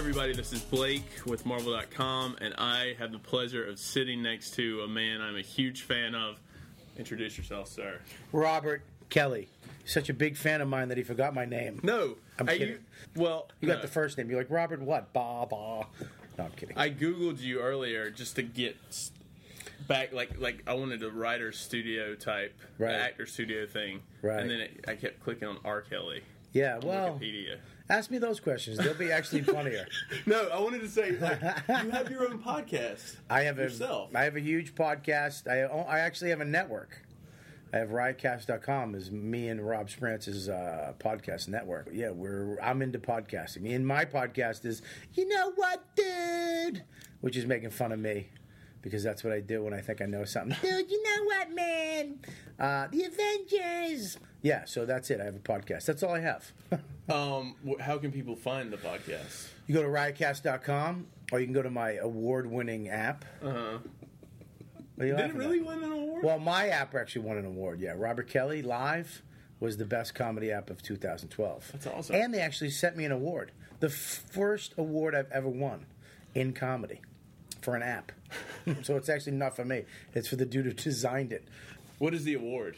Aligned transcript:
everybody, 0.00 0.32
this 0.32 0.50
is 0.54 0.60
Blake 0.62 1.04
with 1.26 1.44
Marvel.com, 1.44 2.36
and 2.40 2.54
I 2.56 2.94
have 2.98 3.12
the 3.12 3.18
pleasure 3.18 3.62
of 3.66 3.78
sitting 3.78 4.22
next 4.22 4.54
to 4.54 4.80
a 4.80 4.88
man 4.88 5.20
I'm 5.20 5.36
a 5.36 5.42
huge 5.42 5.82
fan 5.82 6.14
of. 6.14 6.40
Introduce 6.96 7.36
yourself, 7.36 7.68
sir. 7.68 7.98
Robert 8.32 8.80
Kelly. 9.10 9.48
Such 9.84 10.08
a 10.08 10.14
big 10.14 10.36
fan 10.38 10.62
of 10.62 10.68
mine 10.68 10.88
that 10.88 10.96
he 10.96 11.02
forgot 11.04 11.34
my 11.34 11.44
name. 11.44 11.80
No, 11.82 12.16
I'm 12.38 12.46
kidding. 12.46 12.78
well, 13.14 13.48
You 13.60 13.68
got 13.68 13.76
no. 13.76 13.82
the 13.82 13.88
first 13.88 14.16
name. 14.16 14.30
You're 14.30 14.38
like 14.38 14.50
Robert 14.50 14.80
what? 14.80 15.12
Ba 15.12 15.46
ba. 15.48 15.86
No, 16.38 16.44
I'm 16.44 16.50
kidding. 16.56 16.76
I 16.78 16.88
googled 16.90 17.40
you 17.40 17.60
earlier 17.60 18.10
just 18.10 18.36
to 18.36 18.42
get 18.42 18.76
back, 19.86 20.12
like 20.14 20.38
like 20.40 20.62
I 20.66 20.74
wanted 20.74 21.02
a 21.02 21.10
writer 21.10 21.52
studio 21.52 22.14
type, 22.14 22.54
Right. 22.78 22.94
actor 22.94 23.26
studio 23.26 23.66
thing, 23.66 24.00
Right. 24.22 24.40
And 24.40 24.50
then 24.50 24.60
it, 24.60 24.84
I 24.88 24.94
kept 24.94 25.20
clicking 25.22 25.46
on 25.48 25.58
R. 25.64 25.82
Kelly. 25.82 26.22
yeah. 26.52 26.78
Well, 26.82 27.18
Wikipedia. 27.20 27.58
Ask 27.90 28.10
me 28.10 28.18
those 28.18 28.40
questions. 28.40 28.78
They'll 28.78 28.94
be 28.94 29.12
actually 29.12 29.42
funnier. 29.42 29.86
No, 30.26 30.48
I 30.48 30.60
wanted 30.60 30.80
to 30.80 30.88
say 30.88 31.12
like 31.12 31.40
you 31.68 31.90
have 31.90 32.10
your 32.10 32.28
own 32.28 32.38
podcast. 32.42 33.16
I 33.30 33.42
have 33.42 33.58
a 33.58 33.62
yourself. 33.62 34.14
I 34.14 34.24
have 34.24 34.36
a 34.36 34.40
huge 34.40 34.74
podcast. 34.74 35.48
I 35.48 35.62
I 35.62 36.00
actually 36.00 36.30
have 36.30 36.40
a 36.40 36.44
network. 36.44 37.02
I 37.72 37.78
have 37.78 37.90
riotcast.com 37.90 38.96
is 38.96 39.12
me 39.12 39.48
and 39.48 39.64
Rob 39.66 39.88
Sprantz's 39.88 40.48
uh, 40.48 40.92
podcast 40.98 41.46
network. 41.48 41.88
Yeah, 41.92 42.10
we're 42.10 42.58
I'm 42.60 42.82
into 42.82 42.98
podcasting. 42.98 43.74
And 43.74 43.86
my 43.86 44.04
podcast 44.04 44.64
is 44.64 44.82
You 45.14 45.28
Know 45.28 45.52
What 45.54 45.82
Dude, 45.94 46.82
which 47.20 47.36
is 47.36 47.46
making 47.46 47.70
fun 47.70 47.92
of 47.92 48.00
me 48.00 48.28
because 48.82 49.02
that's 49.02 49.22
what 49.22 49.32
I 49.32 49.40
do 49.40 49.62
when 49.62 49.74
I 49.74 49.80
think 49.80 50.00
I 50.00 50.06
know 50.06 50.24
something. 50.24 50.56
Dude, 50.62 50.90
you 50.90 51.02
know 51.02 51.24
what, 51.24 51.54
man? 51.54 52.18
Uh, 52.58 52.88
the 52.90 53.04
Avengers. 53.04 54.18
Yeah, 54.42 54.64
so 54.64 54.86
that's 54.86 55.10
it. 55.10 55.20
I 55.20 55.24
have 55.24 55.36
a 55.36 55.38
podcast. 55.38 55.84
That's 55.84 56.02
all 56.02 56.14
I 56.14 56.20
have. 56.20 56.52
um, 57.10 57.54
how 57.80 57.98
can 57.98 58.10
people 58.10 58.36
find 58.36 58.72
the 58.72 58.78
podcast? 58.78 59.48
you 59.66 59.74
go 59.74 59.82
to 59.82 59.88
riotcast.com 59.88 61.06
or 61.32 61.40
you 61.40 61.46
can 61.46 61.52
go 61.54 61.62
to 61.62 61.70
my 61.70 61.92
award-winning 61.92 62.88
app. 62.88 63.24
Uh-huh. 63.42 63.78
What 64.96 65.04
are 65.04 65.06
you 65.06 65.12
Did 65.16 65.20
it 65.20 65.22
laughing 65.22 65.30
at? 65.30 65.36
really 65.36 65.60
win 65.60 65.82
an 65.84 65.92
award? 65.92 66.24
Well, 66.24 66.38
my 66.38 66.68
app 66.68 66.94
actually 66.94 67.22
won 67.22 67.36
an 67.38 67.44
award. 67.46 67.80
Yeah, 67.80 67.94
Robert 67.96 68.28
Kelly 68.28 68.62
Live 68.62 69.22
was 69.60 69.76
the 69.76 69.84
best 69.84 70.14
comedy 70.14 70.50
app 70.50 70.70
of 70.70 70.82
2012. 70.82 71.68
That's 71.72 71.86
awesome. 71.86 72.16
And 72.16 72.32
they 72.34 72.40
actually 72.40 72.70
sent 72.70 72.96
me 72.96 73.04
an 73.04 73.12
award, 73.12 73.52
the 73.80 73.90
first 73.90 74.74
award 74.78 75.14
I've 75.14 75.30
ever 75.30 75.48
won 75.48 75.86
in 76.34 76.52
comedy 76.52 77.00
for 77.60 77.76
an 77.76 77.82
app. 77.82 78.12
so 78.82 78.96
it's 78.96 79.08
actually 79.08 79.32
not 79.32 79.54
for 79.56 79.64
me; 79.64 79.84
it's 80.14 80.28
for 80.28 80.36
the 80.36 80.46
dude 80.46 80.64
who 80.66 80.72
designed 80.72 81.32
it. 81.32 81.44
what 81.98 82.14
is 82.14 82.24
the 82.24 82.34
award? 82.34 82.76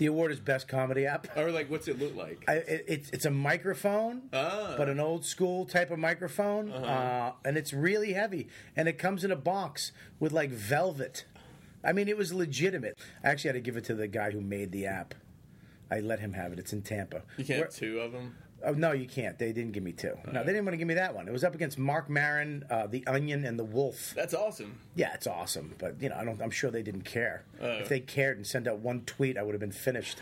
The 0.00 0.06
award 0.06 0.32
is 0.32 0.40
best 0.40 0.66
comedy 0.66 1.04
app. 1.04 1.26
Or 1.36 1.50
like, 1.52 1.68
what's 1.70 1.86
it 1.86 1.98
look 2.00 2.16
like? 2.16 2.42
I, 2.48 2.54
it, 2.54 2.84
it's 2.88 3.10
it's 3.10 3.24
a 3.26 3.30
microphone, 3.30 4.22
Ah. 4.32 4.72
but 4.78 4.88
an 4.88 4.98
old 4.98 5.26
school 5.26 5.66
type 5.66 5.90
of 5.90 5.98
microphone, 5.98 6.72
uh 6.72 7.32
and 7.44 7.58
it's 7.58 7.74
really 7.74 8.14
heavy, 8.14 8.48
and 8.74 8.88
it 8.88 8.96
comes 8.96 9.24
in 9.24 9.30
a 9.30 9.36
box 9.36 9.92
with 10.18 10.32
like 10.32 10.48
velvet. 10.48 11.26
I 11.84 11.92
mean, 11.92 12.08
it 12.08 12.16
was 12.16 12.32
legitimate. 12.32 12.96
I 13.22 13.28
actually 13.28 13.48
had 13.48 13.54
to 13.56 13.60
give 13.60 13.76
it 13.76 13.84
to 13.84 13.94
the 13.94 14.08
guy 14.08 14.30
who 14.30 14.40
made 14.40 14.72
the 14.72 14.86
app. 14.86 15.12
I 15.90 16.00
let 16.00 16.20
him 16.20 16.32
have 16.32 16.54
it. 16.54 16.58
It's 16.58 16.72
in 16.72 16.80
Tampa. 16.80 17.20
you 17.36 17.44
can't 17.44 17.58
Where- 17.58 17.66
have 17.66 17.74
two 17.74 18.00
of 18.00 18.12
them. 18.12 18.36
Oh 18.64 18.72
no, 18.72 18.92
you 18.92 19.06
can't. 19.06 19.38
They 19.38 19.52
didn't 19.52 19.72
give 19.72 19.82
me 19.82 19.92
two. 19.92 20.16
No, 20.30 20.44
they 20.44 20.52
didn't 20.52 20.64
want 20.64 20.74
to 20.74 20.76
give 20.76 20.88
me 20.88 20.94
that 20.94 21.14
one. 21.14 21.28
It 21.28 21.32
was 21.32 21.44
up 21.44 21.54
against 21.54 21.78
Marc 21.78 22.10
Maron, 22.10 22.64
uh, 22.70 22.86
the 22.86 23.06
Onion, 23.06 23.44
and 23.44 23.58
the 23.58 23.64
Wolf. 23.64 24.12
That's 24.14 24.34
awesome. 24.34 24.78
Yeah, 24.94 25.14
it's 25.14 25.26
awesome, 25.26 25.74
but 25.78 26.00
you 26.00 26.08
know, 26.08 26.16
I 26.16 26.24
don't. 26.24 26.40
I'm 26.42 26.50
sure 26.50 26.70
they 26.70 26.82
didn't 26.82 27.04
care. 27.04 27.44
Oh. 27.60 27.68
if 27.78 27.88
they 27.88 28.00
cared 28.00 28.36
and 28.36 28.46
sent 28.46 28.68
out 28.68 28.78
one 28.78 29.02
tweet, 29.02 29.38
I 29.38 29.42
would 29.42 29.54
have 29.54 29.60
been 29.60 29.72
finished. 29.72 30.18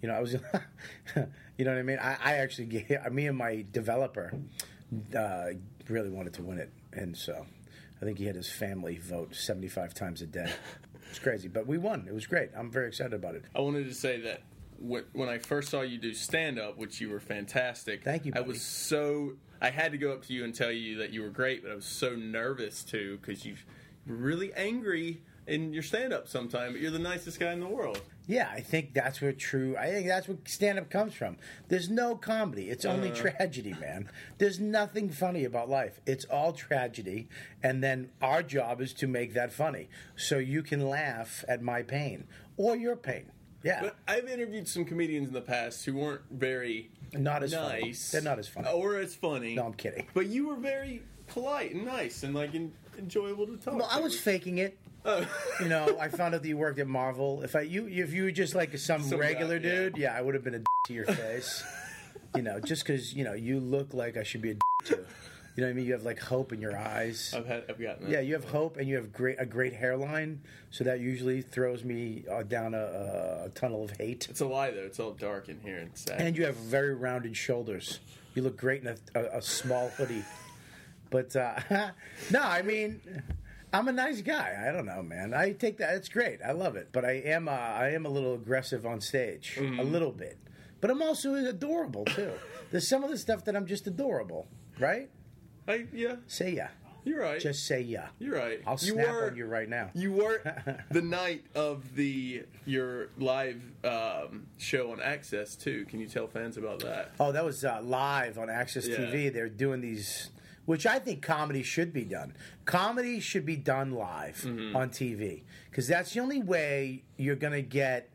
You 0.00 0.08
know, 0.08 0.14
I 0.14 0.20
was. 0.20 0.32
you 1.16 1.64
know 1.64 1.72
what 1.72 1.78
I 1.78 1.82
mean? 1.82 1.98
I, 2.00 2.16
I 2.22 2.32
actually, 2.38 2.86
me 3.10 3.26
and 3.26 3.36
my 3.36 3.64
developer 3.72 4.32
uh, 5.16 5.46
really 5.88 6.10
wanted 6.10 6.34
to 6.34 6.42
win 6.42 6.58
it, 6.58 6.70
and 6.92 7.16
so 7.16 7.46
I 8.00 8.04
think 8.04 8.18
he 8.18 8.26
had 8.26 8.36
his 8.36 8.50
family 8.50 8.98
vote 8.98 9.34
75 9.34 9.94
times 9.94 10.22
a 10.22 10.26
day. 10.26 10.52
It's 11.10 11.18
crazy, 11.18 11.46
but 11.46 11.66
we 11.66 11.76
won. 11.76 12.06
It 12.08 12.14
was 12.14 12.26
great. 12.26 12.50
I'm 12.56 12.70
very 12.70 12.88
excited 12.88 13.12
about 13.12 13.34
it. 13.34 13.44
I 13.54 13.60
wanted 13.60 13.84
to 13.84 13.94
say 13.94 14.18
that 14.22 14.40
when 14.82 15.28
I 15.28 15.38
first 15.38 15.70
saw 15.70 15.82
you 15.82 15.98
do 15.98 16.12
stand 16.12 16.58
up, 16.58 16.76
which 16.76 17.00
you 17.00 17.10
were 17.10 17.20
fantastic. 17.20 18.02
Thank 18.02 18.26
you, 18.26 18.32
I 18.34 18.40
was 18.40 18.62
so 18.62 19.34
I 19.60 19.70
had 19.70 19.92
to 19.92 19.98
go 19.98 20.12
up 20.12 20.26
to 20.26 20.32
you 20.32 20.44
and 20.44 20.54
tell 20.54 20.72
you 20.72 20.98
that 20.98 21.10
you 21.10 21.22
were 21.22 21.30
great, 21.30 21.62
but 21.62 21.70
I 21.70 21.74
was 21.74 21.84
so 21.84 22.16
nervous 22.16 22.82
too 22.82 23.18
because 23.20 23.44
you 23.44 23.56
you're 24.04 24.16
really 24.16 24.52
angry 24.54 25.22
in 25.46 25.72
your 25.72 25.82
stand 25.82 26.12
up 26.12 26.28
sometime, 26.28 26.72
but 26.72 26.80
you're 26.80 26.90
the 26.90 26.98
nicest 26.98 27.38
guy 27.38 27.52
in 27.52 27.60
the 27.60 27.66
world. 27.66 28.00
Yeah, 28.26 28.48
I 28.52 28.60
think 28.60 28.94
that's 28.94 29.20
where 29.20 29.32
true. 29.32 29.76
I 29.76 29.86
think 29.86 30.06
that's 30.06 30.28
where 30.28 30.36
stand 30.46 30.78
up 30.78 30.90
comes 30.90 31.14
from. 31.14 31.36
There's 31.68 31.90
no 31.90 32.14
comedy. 32.14 32.70
It's 32.70 32.84
only 32.84 33.10
uh. 33.10 33.14
tragedy, 33.14 33.74
man. 33.80 34.08
There's 34.38 34.60
nothing 34.60 35.10
funny 35.10 35.44
about 35.44 35.68
life. 35.68 36.00
It's 36.06 36.24
all 36.26 36.52
tragedy, 36.52 37.28
and 37.62 37.82
then 37.82 38.10
our 38.20 38.42
job 38.42 38.80
is 38.80 38.92
to 38.94 39.06
make 39.06 39.34
that 39.34 39.52
funny, 39.52 39.88
so 40.16 40.38
you 40.38 40.62
can 40.62 40.88
laugh 40.88 41.44
at 41.48 41.62
my 41.62 41.82
pain 41.82 42.24
or 42.56 42.76
your 42.76 42.96
pain. 42.96 43.30
Yeah, 43.64 43.80
But 43.82 43.96
I've 44.08 44.28
interviewed 44.28 44.66
some 44.68 44.84
comedians 44.84 45.28
in 45.28 45.34
the 45.34 45.40
past 45.40 45.84
who 45.84 45.94
weren't 45.96 46.22
very 46.30 46.90
not 47.12 47.42
as 47.42 47.54
funny. 47.54 47.82
nice. 47.82 48.10
They're 48.10 48.20
not 48.22 48.38
as 48.38 48.48
funny. 48.48 48.68
Oh, 48.70 48.78
or 48.80 48.96
as 48.96 49.14
funny. 49.14 49.54
No, 49.54 49.66
I'm 49.66 49.74
kidding. 49.74 50.06
But 50.14 50.26
you 50.26 50.48
were 50.48 50.56
very 50.56 51.02
polite 51.28 51.74
and 51.74 51.84
nice 51.84 52.22
and 52.24 52.34
like 52.34 52.54
en- 52.54 52.72
enjoyable 52.98 53.46
to 53.46 53.56
talk. 53.56 53.74
Well, 53.76 53.88
I 53.90 54.00
was 54.00 54.18
faking 54.18 54.58
it. 54.58 54.76
Oh. 55.04 55.26
You 55.60 55.68
know, 55.68 55.96
I 56.00 56.08
found 56.08 56.34
out 56.34 56.42
that 56.42 56.48
you 56.48 56.56
worked 56.56 56.78
at 56.78 56.86
Marvel. 56.86 57.42
If 57.42 57.56
I 57.56 57.62
you 57.62 57.88
if 57.88 58.12
you 58.12 58.24
were 58.24 58.30
just 58.30 58.54
like 58.54 58.76
some, 58.78 59.02
Some 59.02 59.18
regular 59.18 59.58
guy, 59.58 59.68
yeah. 59.68 59.74
dude, 59.74 59.96
yeah, 59.98 60.14
I 60.16 60.20
would 60.22 60.34
have 60.34 60.44
been 60.44 60.54
a 60.54 60.58
d- 60.60 60.64
to 60.86 60.92
your 60.94 61.06
face. 61.06 61.64
you 62.36 62.42
know, 62.42 62.60
just 62.60 62.84
because 62.86 63.12
you 63.14 63.24
know 63.24 63.32
you 63.32 63.58
look 63.60 63.94
like 63.94 64.16
I 64.16 64.22
should 64.22 64.42
be 64.42 64.50
a 64.50 64.54
d- 64.54 64.60
to. 64.86 65.04
You 65.54 65.62
know 65.62 65.68
what 65.68 65.72
I 65.72 65.74
mean? 65.74 65.86
You 65.86 65.92
have 65.92 66.04
like 66.04 66.18
hope 66.18 66.52
in 66.52 66.60
your 66.62 66.76
eyes. 66.76 67.34
I've 67.36 67.46
had 67.46 67.64
I've 67.68 67.78
gotten 67.78 68.04
that. 68.04 68.10
Yeah, 68.10 68.20
you 68.20 68.32
have 68.32 68.44
hope 68.44 68.78
and 68.78 68.88
you 68.88 68.96
have 68.96 69.12
great 69.12 69.36
a 69.38 69.44
great 69.44 69.74
hairline, 69.74 70.40
so 70.70 70.84
that 70.84 71.00
usually 71.00 71.42
throws 71.42 71.84
me 71.84 72.24
uh, 72.30 72.42
down 72.42 72.72
a, 72.72 73.44
a 73.44 73.50
tunnel 73.54 73.84
of 73.84 73.90
hate. 73.98 74.28
It's 74.30 74.40
a 74.40 74.46
lie 74.46 74.70
though. 74.70 74.84
It's 74.84 74.98
all 74.98 75.12
dark 75.12 75.50
in 75.50 75.60
here 75.60 75.76
and 75.76 75.90
sad. 75.94 76.20
And 76.20 76.36
you 76.36 76.46
have 76.46 76.56
very 76.56 76.94
rounded 76.94 77.36
shoulders. 77.36 78.00
You 78.34 78.42
look 78.42 78.56
great 78.56 78.80
in 78.82 78.88
a, 78.88 78.96
a, 79.14 79.38
a 79.38 79.42
small 79.42 79.90
hoodie. 79.90 80.24
But 81.10 81.36
uh, 81.36 81.60
no, 82.30 82.40
I 82.40 82.62
mean, 82.62 83.02
I'm 83.74 83.88
a 83.88 83.92
nice 83.92 84.22
guy. 84.22 84.64
I 84.66 84.72
don't 84.72 84.86
know, 84.86 85.02
man. 85.02 85.34
I 85.34 85.52
take 85.52 85.76
that. 85.78 85.94
It's 85.96 86.08
great. 86.08 86.40
I 86.42 86.52
love 86.52 86.76
it. 86.76 86.88
But 86.92 87.04
I 87.04 87.12
am 87.26 87.48
uh, 87.48 87.52
I 87.52 87.90
am 87.90 88.06
a 88.06 88.08
little 88.08 88.34
aggressive 88.34 88.86
on 88.86 89.02
stage, 89.02 89.58
a 89.58 89.84
little 89.84 90.12
bit. 90.12 90.38
But 90.80 90.90
I'm 90.90 91.02
also 91.02 91.34
adorable 91.34 92.06
too. 92.06 92.32
There's 92.70 92.88
some 92.88 93.04
of 93.04 93.10
the 93.10 93.18
stuff 93.18 93.44
that 93.44 93.54
I'm 93.54 93.66
just 93.66 93.86
adorable, 93.86 94.48
right? 94.78 95.10
I, 95.68 95.86
yeah, 95.92 96.16
Say 96.26 96.52
yeah. 96.54 96.68
you're 97.04 97.20
right. 97.20 97.40
Just 97.40 97.66
say 97.66 97.80
yeah. 97.80 98.08
you're 98.18 98.34
right. 98.36 98.60
I'll 98.66 98.74
you 98.80 98.94
snap 98.94 99.08
were, 99.08 99.26
on 99.28 99.36
you 99.36 99.46
right 99.46 99.68
now. 99.68 99.90
You 99.94 100.12
were 100.12 100.40
the 100.90 101.02
night 101.02 101.44
of 101.54 101.94
the 101.94 102.44
your 102.64 103.08
live 103.18 103.60
um, 103.84 104.46
show 104.58 104.92
on 104.92 105.00
Access 105.00 105.54
too. 105.56 105.84
Can 105.86 106.00
you 106.00 106.06
tell 106.06 106.26
fans 106.26 106.56
about 106.56 106.80
that? 106.80 107.12
Oh, 107.20 107.32
that 107.32 107.44
was 107.44 107.64
uh, 107.64 107.80
live 107.82 108.38
on 108.38 108.50
Access 108.50 108.86
Yeah. 108.88 108.96
TV. 108.98 109.32
They're 109.32 109.48
doing 109.48 109.80
these, 109.80 110.30
which 110.64 110.84
I 110.86 110.98
think 110.98 111.22
comedy 111.22 111.62
should 111.62 111.92
be 111.92 112.04
done. 112.04 112.34
Comedy 112.64 113.20
should 113.20 113.46
be 113.46 113.56
done 113.56 113.92
live 113.92 114.42
Mm-hmm. 114.44 114.74
on 114.76 114.90
TV 114.90 115.42
because 115.70 115.86
that's 115.88 116.12
the 116.14 116.20
only 116.20 116.40
way 116.42 117.04
you're 117.16 117.36
going 117.36 117.52
to 117.54 117.62
get 117.62 118.08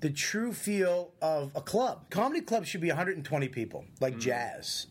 the 0.00 0.10
true 0.10 0.52
feel 0.52 1.10
of 1.20 1.50
a 1.56 1.60
club. 1.60 2.04
Comedy 2.10 2.40
club 2.40 2.64
should 2.66 2.80
be 2.80 2.88
120 2.88 3.48
people, 3.48 3.84
like 4.00 4.12
Mm-hmm. 4.14 4.20
jazz. 4.20 4.86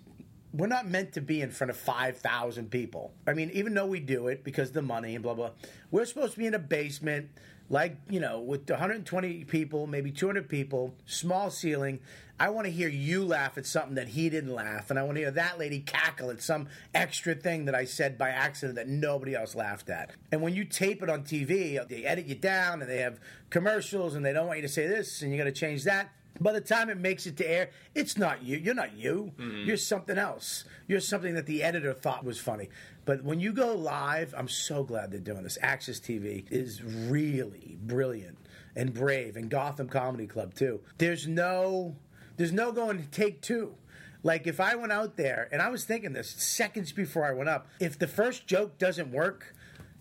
We're 0.54 0.68
not 0.68 0.88
meant 0.88 1.14
to 1.14 1.22
be 1.22 1.42
in 1.42 1.52
front 1.52 1.72
of 1.72 1.78
5,000 1.78 2.72
people. 2.72 3.14
I 3.28 3.34
mean, 3.34 3.52
even 3.52 3.74
though 3.74 3.86
we 3.86 4.00
do 4.00 4.28
it 4.28 4.44
because 4.44 4.72
the 4.72 4.82
money 4.82 5.14
and 5.14 5.24
blah, 5.24 5.34
blah, 5.34 5.52
we're 5.92 6.06
supposed 6.06 6.34
to 6.34 6.40
be 6.40 6.46
in 6.48 6.54
a 6.54 6.60
basement, 6.60 7.30
like, 7.70 7.98
you 8.10 8.20
know, 8.20 8.40
with 8.40 8.70
120 8.70 9.44
people, 9.44 9.88
maybe 9.88 10.12
200 10.12 10.48
people, 10.48 10.96
small 11.06 11.52
ceiling. 11.52 12.00
I 12.40 12.50
want 12.50 12.66
to 12.66 12.72
hear 12.72 12.88
you 12.88 13.26
laugh 13.26 13.58
at 13.58 13.66
something 13.66 13.96
that 13.96 14.10
he 14.10 14.30
didn't 14.30 14.54
laugh, 14.54 14.90
and 14.90 15.00
I 15.00 15.04
want 15.04 15.16
to 15.16 15.22
hear 15.22 15.32
that 15.32 15.58
lady 15.58 15.80
cackle 15.80 16.30
at 16.30 16.42
some 16.42 16.68
extra 16.94 17.34
thing 17.34 17.66
that 17.66 17.74
I 17.74 17.86
said 17.86 18.18
by 18.18 18.30
accident 18.30 18.76
that 18.76 18.88
nobody 18.88 19.36
else 19.36 19.56
laughed 19.56 19.90
at. 19.90 20.12
And 20.32 20.42
when 20.42 20.54
you 20.54 20.64
tape 20.64 21.02
it 21.02 21.10
on 21.10 21.24
TV, 21.24 21.86
they 21.88 22.06
edit 22.06 22.28
you 22.28 22.36
down 22.36 22.82
and 22.82 22.90
they 22.90 23.00
have 23.00 23.20
commercials 23.50 24.14
and 24.14 24.24
they 24.24 24.34
don't 24.34 24.46
want 24.46 24.60
you 24.60 24.68
to 24.68 24.72
say 24.72 24.88
this 24.88 25.22
and 25.24 25.32
you 25.32 25.38
got 25.38 25.46
to 25.46 25.52
change 25.52 25.84
that. 25.86 26.12
By 26.40 26.54
the 26.54 26.62
time 26.62 26.90
it 26.90 26.98
makes 26.98 27.26
it 27.26 27.38
to 27.38 27.50
air, 27.50 27.70
it's 27.96 28.18
not 28.18 28.44
you. 28.44 28.58
You're 28.58 28.76
not 28.76 28.96
you. 28.96 29.32
You're 29.66 29.78
something 29.78 30.18
else. 30.18 30.66
You're 30.88 31.00
something 31.00 31.34
that 31.36 31.46
the 31.46 31.64
editor 31.64 31.94
thought 31.94 32.24
was 32.24 32.40
funny. 32.40 32.70
But 33.06 33.24
when 33.24 33.40
you 33.40 33.54
go 33.54 33.74
live, 33.74 34.34
I'm 34.38 34.48
so 34.48 34.84
glad 34.84 35.12
they're 35.12 35.20
doing 35.20 35.44
this. 35.44 35.58
Access 35.62 36.00
TV 36.00 36.46
is 36.52 36.84
really 36.84 37.78
brilliant 37.82 38.38
and 38.76 38.94
brave, 38.94 39.36
and 39.36 39.50
Gotham 39.50 39.88
Comedy 39.90 40.28
Club 40.28 40.54
too. 40.54 40.82
There's 41.00 41.28
no, 41.28 41.96
there's 42.36 42.52
no 42.52 42.72
going 42.72 43.00
to 43.02 43.08
take 43.10 43.42
two. 43.42 43.76
Like 44.24 44.46
if 44.46 44.60
I 44.60 44.76
went 44.76 44.92
out 44.92 45.16
there, 45.18 45.48
and 45.52 45.62
I 45.62 45.70
was 45.70 45.86
thinking 45.86 46.14
this 46.14 46.30
seconds 46.30 46.92
before 46.92 47.26
I 47.26 47.32
went 47.32 47.50
up, 47.50 47.68
if 47.80 47.98
the 47.98 48.08
first 48.08 48.46
joke 48.46 48.78
doesn't 48.78 49.12
work, 49.12 49.56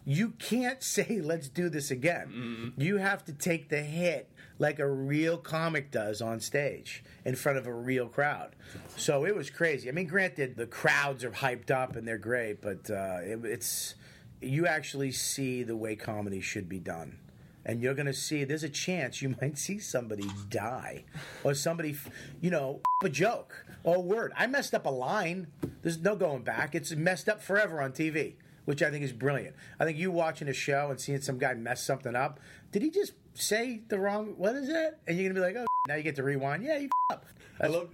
you 0.05 0.31
can't 0.31 0.83
say 0.83 1.21
let's 1.23 1.49
do 1.49 1.69
this 1.69 1.91
again. 1.91 2.75
You 2.77 2.97
have 2.99 3.25
to 3.27 3.33
take 3.33 3.69
the 3.69 3.83
hit 3.83 4.31
like 4.59 4.79
a 4.79 4.89
real 4.89 5.37
comic 5.37 5.91
does 5.91 6.23
on 6.23 6.41
stage 6.41 7.05
in 7.25 7.35
front 7.35 7.59
of 7.59 7.67
a 7.67 7.75
real 7.75 8.09
crowd. 8.09 8.57
So 8.97 9.25
it 9.25 9.35
was 9.35 9.51
crazy. 9.51 9.89
I 9.89 9.93
mean, 9.93 10.07
granted, 10.07 10.57
the 10.57 10.67
crowds 10.67 11.25
are 11.25 11.31
hyped 11.31 11.71
up 11.71 11.97
and 11.97 12.07
they're 12.07 12.19
great, 12.19 12.63
but 12.63 12.91
uh, 12.91 13.19
it, 13.23 13.45
it's 13.45 13.95
you 14.41 14.67
actually 14.67 15.13
see 15.13 15.63
the 15.63 15.77
way 15.77 15.97
comedy 15.97 16.41
should 16.41 16.69
be 16.69 16.79
done. 16.79 17.19
And 17.65 17.83
you're 17.83 17.95
going 17.95 18.07
to 18.07 18.15
see, 18.15 18.45
there's 18.45 18.63
a 18.63 18.69
chance 18.69 19.21
you 19.21 19.35
might 19.43 19.59
see 19.59 19.79
somebody 19.79 20.29
die 20.49 21.05
or 21.43 21.55
somebody, 21.55 21.97
you 22.41 22.51
know, 22.51 22.81
a 23.03 23.09
joke 23.09 23.67
or 23.83 23.97
a 23.97 24.01
word. 24.01 24.33
I 24.37 24.47
messed 24.47 24.73
up 24.73 24.87
a 24.87 24.91
line. 24.91 25.49
There's 25.83 25.99
no 25.99 26.17
going 26.17 26.43
back. 26.43 26.75
It's 26.75 26.93
messed 26.93 27.29
up 27.29 27.43
forever 27.43 27.83
on 27.83 27.93
TV, 27.93 28.35
which 28.65 28.83
I 28.83 28.91
think 28.91 29.05
is 29.05 29.13
brilliant. 29.13 29.57
I 29.81 29.85
think 29.85 29.99
you 29.99 30.11
watching 30.11 30.49
a 30.49 30.53
show 30.53 30.91
and 30.91 31.01
seeing 31.01 31.21
some 31.21 31.39
guy 31.39 31.55
mess 31.55 31.83
something 31.83 32.15
up, 32.15 32.39
did 32.71 32.83
he 32.83 32.91
just 32.91 33.13
say 33.37 33.81
the 33.89 33.99
wrong, 33.99 34.35
what 34.37 34.55
is 34.57 34.69
that? 34.69 34.99
And 35.07 35.17
you're 35.17 35.33
going 35.33 35.35
to 35.35 35.41
be 35.41 35.47
like, 35.47 35.57
oh, 35.57 35.67
now 35.89 35.95
you 35.97 36.03
get 36.03 36.17
to 36.17 36.23
rewind. 36.23 36.63
Yeah, 36.65 36.79
you 36.79 36.89
up. 37.13 37.25
I 37.61 37.69
love, 37.69 37.89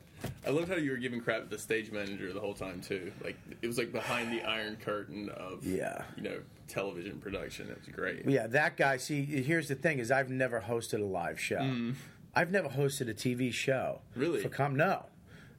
I 0.47 0.50
loved 0.50 0.69
how 0.69 0.77
you 0.77 0.91
were 0.91 0.97
giving 0.97 1.21
crap 1.21 1.43
to 1.44 1.49
the 1.49 1.59
stage 1.59 1.91
manager 1.93 2.33
the 2.33 2.41
whole 2.41 2.55
time 2.55 2.81
too. 2.81 3.12
Like 3.23 3.37
it 3.61 3.67
was 3.67 3.79
like 3.79 3.93
behind 3.93 4.33
the 4.33 4.43
iron 4.43 4.77
curtain 4.77 5.29
of 5.31 5.65
Yeah. 5.65 6.03
you 6.17 6.23
know, 6.23 6.41
television 6.69 7.21
production. 7.21 7.69
It 7.69 7.79
was 7.79 7.94
great. 7.94 8.27
Yeah, 8.27 8.47
that 8.49 8.77
guy. 8.77 8.97
See, 8.97 9.25
here's 9.25 9.69
the 9.69 9.75
thing: 9.75 9.99
is 9.99 10.11
I've 10.11 10.31
never 10.31 10.61
hosted 10.61 11.00
a 11.00 11.05
live 11.05 11.39
show. 11.39 11.59
Mm. 11.59 11.95
I've 12.35 12.50
never 12.50 12.69
hosted 12.69 13.09
a 13.11 13.15
TV 13.15 13.53
show. 13.53 14.00
Really? 14.17 14.41
For 14.41 14.49
com? 14.49 14.75
No, 14.75 15.06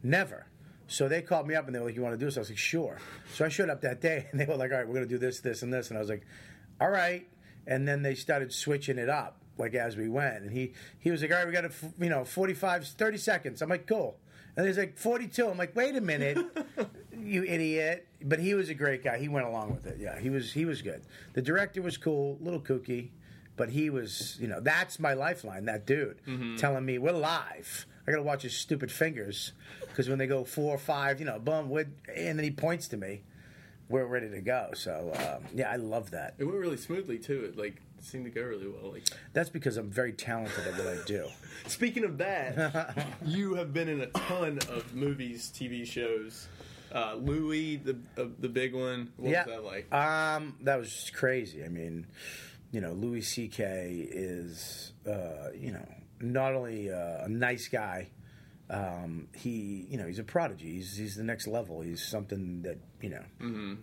never. 0.02 0.48
So 0.88 1.08
they 1.08 1.22
called 1.22 1.48
me 1.48 1.56
up 1.56 1.66
and 1.68 1.74
they 1.76 1.80
were 1.80 1.86
like, 1.86 1.96
"You 1.96 2.02
want 2.02 2.14
to 2.14 2.20
do 2.20 2.26
this?" 2.26 2.36
I 2.36 2.42
was 2.42 2.50
like, 2.50 2.58
"Sure." 2.58 2.98
So 3.34 3.46
I 3.46 3.50
showed 3.50 3.70
up 3.70 3.82
that 3.82 4.02
day 4.02 4.28
and 4.32 4.40
they 4.40 4.46
were 4.46 4.56
like, 4.56 4.72
"All 4.72 4.78
right, 4.78 4.88
we're 4.88 4.96
going 4.96 5.08
to 5.08 5.14
do 5.14 5.18
this, 5.20 5.40
this, 5.40 5.62
and 5.62 5.72
this," 5.72 5.90
and 5.90 5.98
I 5.98 6.02
was 6.02 6.10
like, 6.10 6.26
"All 6.82 6.90
right." 6.90 7.28
And 7.66 7.88
then 7.88 8.02
they 8.02 8.16
started 8.16 8.52
switching 8.52 8.98
it 8.98 9.08
up 9.08 9.38
like 9.58 9.74
as 9.76 9.96
we 9.98 10.10
went, 10.10 10.44
and 10.44 10.52
he 10.52 10.74
he 11.00 11.12
was 11.12 11.22
like, 11.22 11.32
"All 11.32 11.38
right, 11.38 11.48
we 11.48 11.54
got 11.54 11.66
a 11.66 11.70
f- 11.70 11.86
you 12.00 12.10
know 12.10 12.24
45, 12.26 12.88
30 12.88 13.18
seconds." 13.18 13.62
I'm 13.62 13.70
like, 13.70 13.88
"Cool." 13.88 14.18
And 14.56 14.68
he's 14.68 14.78
like 14.78 14.98
42. 14.98 15.48
I'm 15.50 15.58
like, 15.58 15.76
"Wait 15.76 15.96
a 15.96 16.02
minute." 16.02 16.38
you 17.18 17.44
idiot. 17.44 18.08
But 18.24 18.40
he 18.40 18.54
was 18.54 18.70
a 18.70 18.74
great 18.74 19.04
guy. 19.04 19.18
He 19.18 19.28
went 19.28 19.46
along 19.48 19.72
with 19.74 19.86
it. 19.86 19.98
Yeah, 20.00 20.20
he 20.20 20.30
was 20.30 20.54
he 20.54 20.66
was 20.66 20.82
good. 20.82 21.02
The 21.34 21.42
director 21.42 21.82
was 21.82 21.98
cool, 21.98 22.38
a 22.40 22.44
little 22.44 22.60
kooky, 22.62 23.10
but 23.56 23.70
he 23.70 23.90
was, 23.90 24.38
you 24.40 24.48
know, 24.48 24.60
that's 24.60 25.00
my 25.00 25.14
lifeline, 25.14 25.66
that 25.66 25.86
dude 25.86 26.20
telling 26.58 26.86
me 26.86 26.98
we're 26.98 27.12
live. 27.12 27.86
I 28.08 28.12
got 28.12 28.18
to 28.18 28.24
watch 28.24 28.42
his 28.42 28.56
stupid 28.56 28.92
fingers 28.92 29.54
because 29.88 30.10
when 30.10 30.18
they 30.20 30.28
go 30.28 30.44
four 30.44 30.76
or 30.76 30.78
five, 30.78 31.20
you 31.20 31.26
know, 31.26 31.40
boom, 31.40 31.72
and 32.14 32.38
then 32.38 32.44
he 32.44 32.52
points 32.52 32.88
to 32.90 32.98
me, 32.98 33.22
we're 33.90 34.06
ready 34.06 34.30
to 34.30 34.42
go. 34.42 34.72
So, 34.76 35.12
um, 35.16 35.46
yeah, 35.56 35.70
I 35.72 35.78
love 35.78 36.12
that. 36.12 36.34
It 36.38 36.44
went 36.44 36.58
really 36.58 36.76
smoothly 36.78 37.18
too. 37.18 37.46
It 37.46 37.58
like 37.58 37.82
seemed 38.04 38.26
to 38.26 38.32
go 38.32 38.42
really 38.42 38.68
well. 38.68 38.92
Like 38.92 39.08
That's 39.34 39.50
because 39.50 39.78
I'm 39.78 39.90
very 39.90 40.14
talented 40.14 40.68
at 40.68 40.78
what 40.78 40.88
I 40.88 40.98
do. 41.06 41.28
Speaking 41.68 42.04
of 42.04 42.18
that, 42.18 43.08
you 43.26 43.56
have 43.56 43.74
been 43.74 43.88
in 43.88 44.02
a 44.02 44.08
ton 44.08 44.60
of 44.70 44.94
movies, 44.94 45.52
TV 45.54 45.86
shows. 45.86 46.48
Uh, 46.94 47.16
Louis, 47.16 47.78
the 47.78 47.98
uh, 48.18 48.26
the 48.40 48.50
big 48.50 48.76
one. 48.76 49.12
What 49.18 49.32
yeah. 49.32 49.46
was 49.46 49.56
that 49.56 49.64
like? 49.64 49.94
Um, 49.94 50.58
that 50.62 50.78
was 50.78 50.94
just 50.94 51.14
crazy. 51.14 51.64
I 51.64 51.70
mean, 51.70 52.06
you 52.72 52.82
know, 52.82 52.92
Louis 52.92 53.22
C.K. 53.22 54.08
is, 54.12 54.94
uh, 55.08 55.50
you 55.56 55.72
know, 55.72 55.88
not 56.22 56.54
only 56.54 56.92
uh, 56.92 57.26
a 57.26 57.30
nice 57.30 57.68
guy. 57.68 58.10
Um, 58.70 59.28
he, 59.34 59.86
you 59.90 59.98
know, 59.98 60.08
he's 60.08 60.20
a 60.20 60.24
prodigy. 60.24 60.76
He's 60.76 60.96
he's 60.96 61.16
the 61.16 61.24
next 61.24 61.48
level. 61.48 61.82
He's 61.82 62.04
something 62.04 62.62
that 62.62 62.78
you 63.02 63.10
know. 63.10 63.24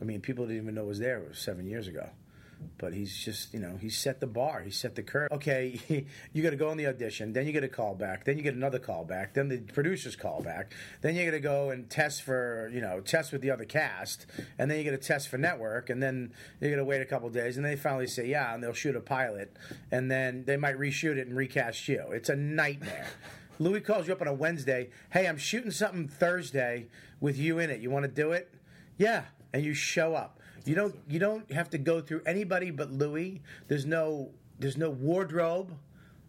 I 0.00 0.05
mean, 0.05 0.20
people 0.20 0.46
didn't 0.46 0.62
even 0.62 0.75
know 0.75 0.84
was 0.84 0.99
there. 0.99 1.19
It 1.19 1.28
was 1.28 1.38
seven 1.38 1.67
years 1.67 1.87
ago. 1.87 2.08
But 2.78 2.94
he's 2.94 3.16
just, 3.16 3.52
you 3.52 3.60
know, 3.60 3.76
he 3.80 3.90
set 3.90 4.20
the 4.20 4.26
bar. 4.26 4.62
He 4.62 4.70
set 4.70 4.94
the 4.94 5.02
curve. 5.02 5.30
Okay, 5.32 5.80
you 6.32 6.42
got 6.42 6.50
to 6.50 6.56
go 6.56 6.68
on 6.68 6.76
the 6.76 6.86
audition. 6.86 7.32
Then 7.32 7.46
you 7.46 7.52
get 7.52 7.64
a 7.64 7.68
call 7.68 7.94
back. 7.94 8.24
Then 8.24 8.36
you 8.36 8.42
get 8.42 8.54
another 8.54 8.78
call 8.78 9.04
back. 9.04 9.34
Then 9.34 9.48
the 9.48 9.58
producers 9.58 10.16
call 10.16 10.42
back. 10.42 10.72
Then 11.02 11.14
you 11.14 11.24
got 11.24 11.32
to 11.32 11.40
go 11.40 11.70
and 11.70 11.88
test 11.90 12.22
for, 12.22 12.70
you 12.72 12.80
know, 12.80 13.00
test 13.00 13.32
with 13.32 13.42
the 13.42 13.50
other 13.50 13.64
cast. 13.64 14.26
And 14.58 14.70
then 14.70 14.78
you 14.78 14.84
get 14.84 14.94
a 14.94 14.98
test 14.98 15.28
for 15.28 15.38
network. 15.38 15.90
And 15.90 16.02
then 16.02 16.32
you 16.60 16.70
got 16.70 16.76
to 16.76 16.84
wait 16.84 17.00
a 17.00 17.06
couple 17.06 17.28
days. 17.28 17.56
And 17.56 17.64
then 17.64 17.72
they 17.72 17.80
finally 17.80 18.06
say, 18.06 18.26
yeah, 18.26 18.54
and 18.54 18.62
they'll 18.62 18.72
shoot 18.72 18.96
a 18.96 19.00
pilot. 19.00 19.56
And 19.90 20.10
then 20.10 20.44
they 20.46 20.56
might 20.56 20.78
reshoot 20.78 21.16
it 21.16 21.26
and 21.26 21.36
recast 21.36 21.86
you. 21.88 22.02
It's 22.12 22.28
a 22.28 22.36
nightmare. 22.36 23.06
Louis 23.58 23.80
calls 23.80 24.06
you 24.06 24.14
up 24.14 24.22
on 24.22 24.26
a 24.26 24.32
Wednesday. 24.32 24.88
Hey, 25.10 25.28
I'm 25.28 25.36
shooting 25.36 25.70
something 25.70 26.08
Thursday 26.08 26.88
with 27.20 27.36
you 27.36 27.58
in 27.58 27.68
it. 27.68 27.80
You 27.80 27.90
want 27.90 28.04
to 28.04 28.10
do 28.10 28.32
it? 28.32 28.54
Yeah. 28.96 29.24
And 29.52 29.62
you 29.62 29.74
show 29.74 30.14
up. 30.14 30.39
You 30.64 30.74
don't 30.74 30.94
you 31.08 31.18
don't 31.18 31.50
have 31.52 31.70
to 31.70 31.78
go 31.78 32.00
through 32.00 32.22
anybody 32.26 32.70
but 32.70 32.90
Louis. 32.90 33.40
There's 33.68 33.86
no 33.86 34.30
there's 34.58 34.76
no 34.76 34.90
wardrobe. 34.90 35.72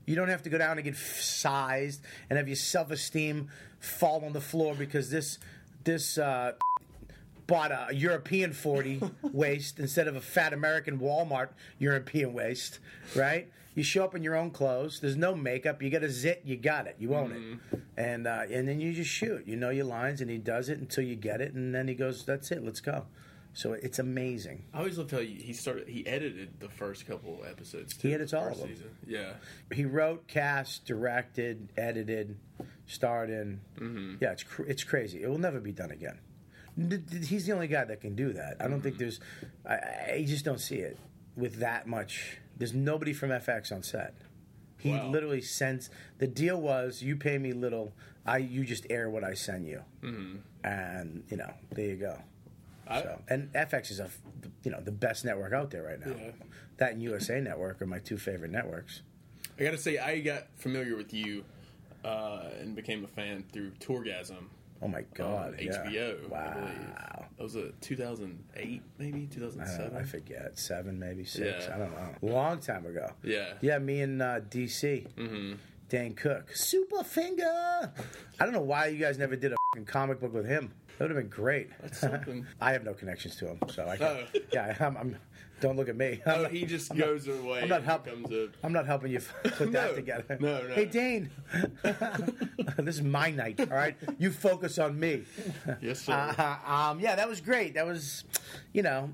You 0.05 0.15
don't 0.15 0.29
have 0.29 0.43
to 0.43 0.49
go 0.49 0.57
down 0.57 0.77
and 0.77 0.83
get 0.83 0.93
f- 0.93 1.19
sized 1.21 2.01
and 2.29 2.37
have 2.37 2.47
your 2.47 2.55
self 2.55 2.91
esteem 2.91 3.49
fall 3.79 4.23
on 4.25 4.33
the 4.33 4.41
floor 4.41 4.73
because 4.75 5.09
this 5.09 5.37
this 5.83 6.17
uh, 6.17 6.53
bought 7.47 7.71
a 7.71 7.93
European 7.93 8.53
40 8.53 9.01
waist 9.31 9.79
instead 9.79 10.07
of 10.07 10.15
a 10.15 10.21
fat 10.21 10.53
American 10.53 10.99
Walmart 10.99 11.49
European 11.79 12.33
waist, 12.33 12.79
right? 13.15 13.51
You 13.75 13.83
show 13.83 14.03
up 14.03 14.15
in 14.15 14.23
your 14.23 14.35
own 14.35 14.51
clothes. 14.51 14.99
There's 14.99 15.15
no 15.15 15.33
makeup. 15.33 15.81
You 15.81 15.89
got 15.89 16.03
a 16.03 16.09
zit. 16.09 16.41
You 16.43 16.57
got 16.57 16.87
it. 16.87 16.97
You 16.99 17.15
own 17.15 17.59
it. 17.71 17.79
And 17.95 18.27
uh, 18.27 18.41
and 18.51 18.67
then 18.67 18.81
you 18.81 18.91
just 18.93 19.09
shoot. 19.09 19.47
You 19.47 19.55
know 19.55 19.69
your 19.69 19.85
lines, 19.85 20.19
and 20.19 20.29
he 20.29 20.37
does 20.37 20.67
it 20.69 20.79
until 20.79 21.03
you 21.05 21.15
get 21.15 21.39
it, 21.41 21.53
and 21.53 21.73
then 21.73 21.87
he 21.87 21.93
goes, 21.95 22.25
"That's 22.25 22.51
it. 22.51 22.63
Let's 22.65 22.81
go." 22.81 23.05
So 23.53 23.73
it's 23.73 23.99
amazing. 23.99 24.63
I 24.73 24.79
always 24.79 24.97
loved 24.97 25.11
how 25.11 25.19
you, 25.19 25.35
he 25.41 25.53
started. 25.53 25.87
He 25.87 26.05
edited 26.07 26.59
the 26.59 26.69
first 26.69 27.05
couple 27.05 27.43
episodes. 27.49 27.95
Too, 27.97 28.07
He 28.07 28.13
edits 28.13 28.33
all 28.33 28.47
of 28.47 28.57
them. 28.57 28.69
Season. 28.69 28.89
Yeah, 29.05 29.33
He 29.73 29.83
wrote, 29.85 30.27
cast, 30.27 30.85
directed, 30.85 31.69
edited, 31.77 32.37
starred 32.85 33.29
in. 33.29 33.59
Mm-hmm. 33.77 34.15
Yeah, 34.21 34.31
it's 34.31 34.43
cr- 34.43 34.63
it's 34.63 34.83
crazy. 34.83 35.21
It 35.23 35.29
will 35.29 35.37
never 35.37 35.59
be 35.59 35.73
done 35.73 35.91
again. 35.91 36.19
He's 37.25 37.45
the 37.45 37.51
only 37.51 37.67
guy 37.67 37.83
that 37.83 37.99
can 37.99 38.15
do 38.15 38.31
that. 38.33 38.55
I 38.61 38.67
don't 38.69 38.81
think 38.81 38.95
mm-hmm. 38.95 39.03
there's. 39.03 39.19
I, 39.65 40.13
I 40.13 40.25
just 40.25 40.45
don't 40.45 40.59
see 40.61 40.77
it 40.77 40.97
with 41.35 41.57
that 41.59 41.87
much. 41.87 42.37
There's 42.57 42.73
nobody 42.73 43.11
from 43.11 43.29
FX 43.31 43.71
on 43.73 43.83
set. 43.83 44.15
He 44.77 44.91
Wow. 44.91 45.09
literally 45.09 45.41
sends. 45.41 45.89
The 46.19 46.27
deal 46.27 46.59
was, 46.59 47.01
you 47.03 47.15
pay 47.17 47.37
me 47.37 47.51
little. 47.53 47.93
I 48.25 48.37
you 48.37 48.63
just 48.63 48.87
air 48.89 49.09
what 49.09 49.23
I 49.23 49.33
send 49.33 49.67
you, 49.67 49.81
mm-hmm. 50.01 50.37
and 50.63 51.23
you 51.29 51.37
know 51.37 51.51
there 51.71 51.85
you 51.87 51.95
go. 51.97 52.17
I, 52.91 53.01
So, 53.01 53.21
and 53.29 53.51
FX 53.53 53.91
is 53.91 53.99
a, 53.99 54.09
you 54.63 54.71
know, 54.71 54.81
the 54.81 54.91
best 54.91 55.25
network 55.25 55.53
out 55.53 55.71
there 55.71 55.83
right 55.83 55.99
now. 55.99 56.13
Yeah. 56.13 56.31
That 56.77 56.93
and 56.93 57.03
USA 57.03 57.39
Network 57.39 57.81
are 57.81 57.85
my 57.85 57.99
two 57.99 58.17
favorite 58.17 58.51
networks. 58.51 59.01
I 59.59 59.63
gotta 59.63 59.77
say, 59.77 59.97
I 59.97 60.19
got 60.19 60.47
familiar 60.57 60.95
with 60.95 61.13
you 61.13 61.43
uh, 62.03 62.45
and 62.59 62.75
became 62.75 63.03
a 63.03 63.07
fan 63.07 63.43
through 63.51 63.71
Tourgasm. 63.79 64.45
Oh 64.83 64.87
my 64.87 65.03
God! 65.13 65.57
yeah. 65.59 65.71
HBO. 65.71 66.33
I 66.33 66.53
believe. 66.53 66.89
Wow. 66.89 67.25
That 67.37 67.43
was 67.43 67.55
a 67.55 67.69
2008, 67.81 68.81
maybe 68.97 69.27
2007. 69.27 69.91
don't 69.91 70.01
I 70.01 70.03
forget 70.03 70.57
seven, 70.57 70.97
maybe 70.97 71.23
six. 71.23 71.67
Yeah. 71.67 71.75
I 71.75 71.77
don't 71.77 71.91
know. 71.91 72.33
Long 72.33 72.59
time 72.59 72.87
ago. 72.87 73.07
Yeah. 73.23 73.53
Yeah, 73.61 73.77
me 73.77 74.01
and 74.01 74.21
uh, 74.21 74.39
DC. 74.39 75.07
Mm-hmm. 75.13 75.53
Dane 75.91 76.13
Cook, 76.13 76.55
Super 76.55 77.03
Finger. 77.03 77.43
I 78.39 78.45
don't 78.45 78.53
know 78.53 78.61
why 78.61 78.87
you 78.87 78.97
guys 78.97 79.17
never 79.17 79.35
did 79.35 79.51
a 79.51 79.81
comic 79.85 80.21
book 80.21 80.33
with 80.33 80.47
him. 80.47 80.71
That 81.01 81.07
would 81.07 81.15
have 81.15 81.23
been 81.31 81.35
great. 81.35 81.71
That's 81.81 81.97
something. 82.01 82.45
I 82.61 82.73
have 82.73 82.83
no 82.83 82.93
connections 82.93 83.35
to 83.37 83.47
him, 83.47 83.57
so 83.73 83.87
I 83.87 83.97
can, 83.97 84.05
Oh. 84.07 84.39
yeah, 84.53 84.75
I'm, 84.79 84.95
I'm. 84.97 85.15
Don't 85.59 85.75
look 85.75 85.89
at 85.89 85.95
me. 85.95 86.21
Oh, 86.27 86.45
he 86.45 86.63
just 86.63 86.95
goes 86.95 87.27
away. 87.27 87.61
I'm 87.63 87.69
not 87.69 87.77
and 87.79 87.85
help- 87.85 88.03
becomes 88.05 88.31
a. 88.31 88.49
I'm 88.63 88.71
not 88.71 88.85
helping 88.85 89.11
you 89.11 89.19
put 89.43 89.71
No, 89.71 89.81
that 89.87 89.95
together. 89.95 90.37
no, 90.39 90.67
no. 90.67 90.73
Hey, 90.75 90.85
Dane, 90.85 91.31
this 92.77 92.95
is 92.97 93.01
my 93.01 93.31
night. 93.31 93.59
All 93.59 93.65
right, 93.75 93.95
you 94.19 94.29
focus 94.31 94.77
on 94.77 94.99
me. 94.99 95.23
Yes, 95.81 96.01
sir. 96.01 96.35
Uh, 96.37 96.57
um, 96.71 96.99
yeah, 96.99 97.15
that 97.15 97.27
was 97.27 97.41
great. 97.41 97.73
That 97.73 97.87
was, 97.87 98.23
you 98.71 98.83
know, 98.83 99.09